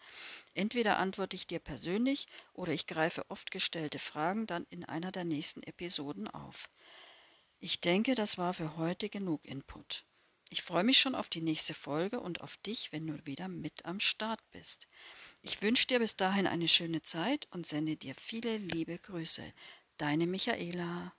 Entweder 0.53 0.97
antworte 0.97 1.35
ich 1.35 1.45
dir 1.45 1.59
persönlich 1.59 2.27
oder 2.53 2.71
ich 2.71 2.87
greife 2.87 3.29
oft 3.29 3.51
gestellte 3.51 3.99
Fragen 3.99 4.47
dann 4.47 4.65
in 4.69 4.85
einer 4.85 5.11
der 5.11 5.25
nächsten 5.25 5.61
Episoden 5.63 6.29
auf. 6.29 6.69
Ich 7.59 7.81
denke, 7.81 8.15
das 8.15 8.37
war 8.37 8.53
für 8.53 8.77
heute 8.77 9.09
genug 9.09 9.43
Input. 9.43 10.05
Ich 10.49 10.61
freue 10.61 10.85
mich 10.85 11.01
schon 11.01 11.13
auf 11.13 11.27
die 11.27 11.41
nächste 11.41 11.73
Folge 11.73 12.21
und 12.21 12.39
auf 12.39 12.55
dich, 12.55 12.93
wenn 12.93 13.05
du 13.05 13.25
wieder 13.25 13.49
mit 13.49 13.83
am 13.83 13.99
Start 13.99 14.39
bist. 14.51 14.87
Ich 15.41 15.61
wünsche 15.61 15.87
dir 15.87 15.99
bis 15.99 16.15
dahin 16.15 16.47
eine 16.47 16.69
schöne 16.69 17.01
Zeit 17.01 17.45
und 17.51 17.67
sende 17.67 17.97
dir 17.97 18.15
viele 18.15 18.55
liebe 18.55 18.97
Grüße. 18.97 19.43
Deine 19.97 20.27
Michaela. 20.27 21.11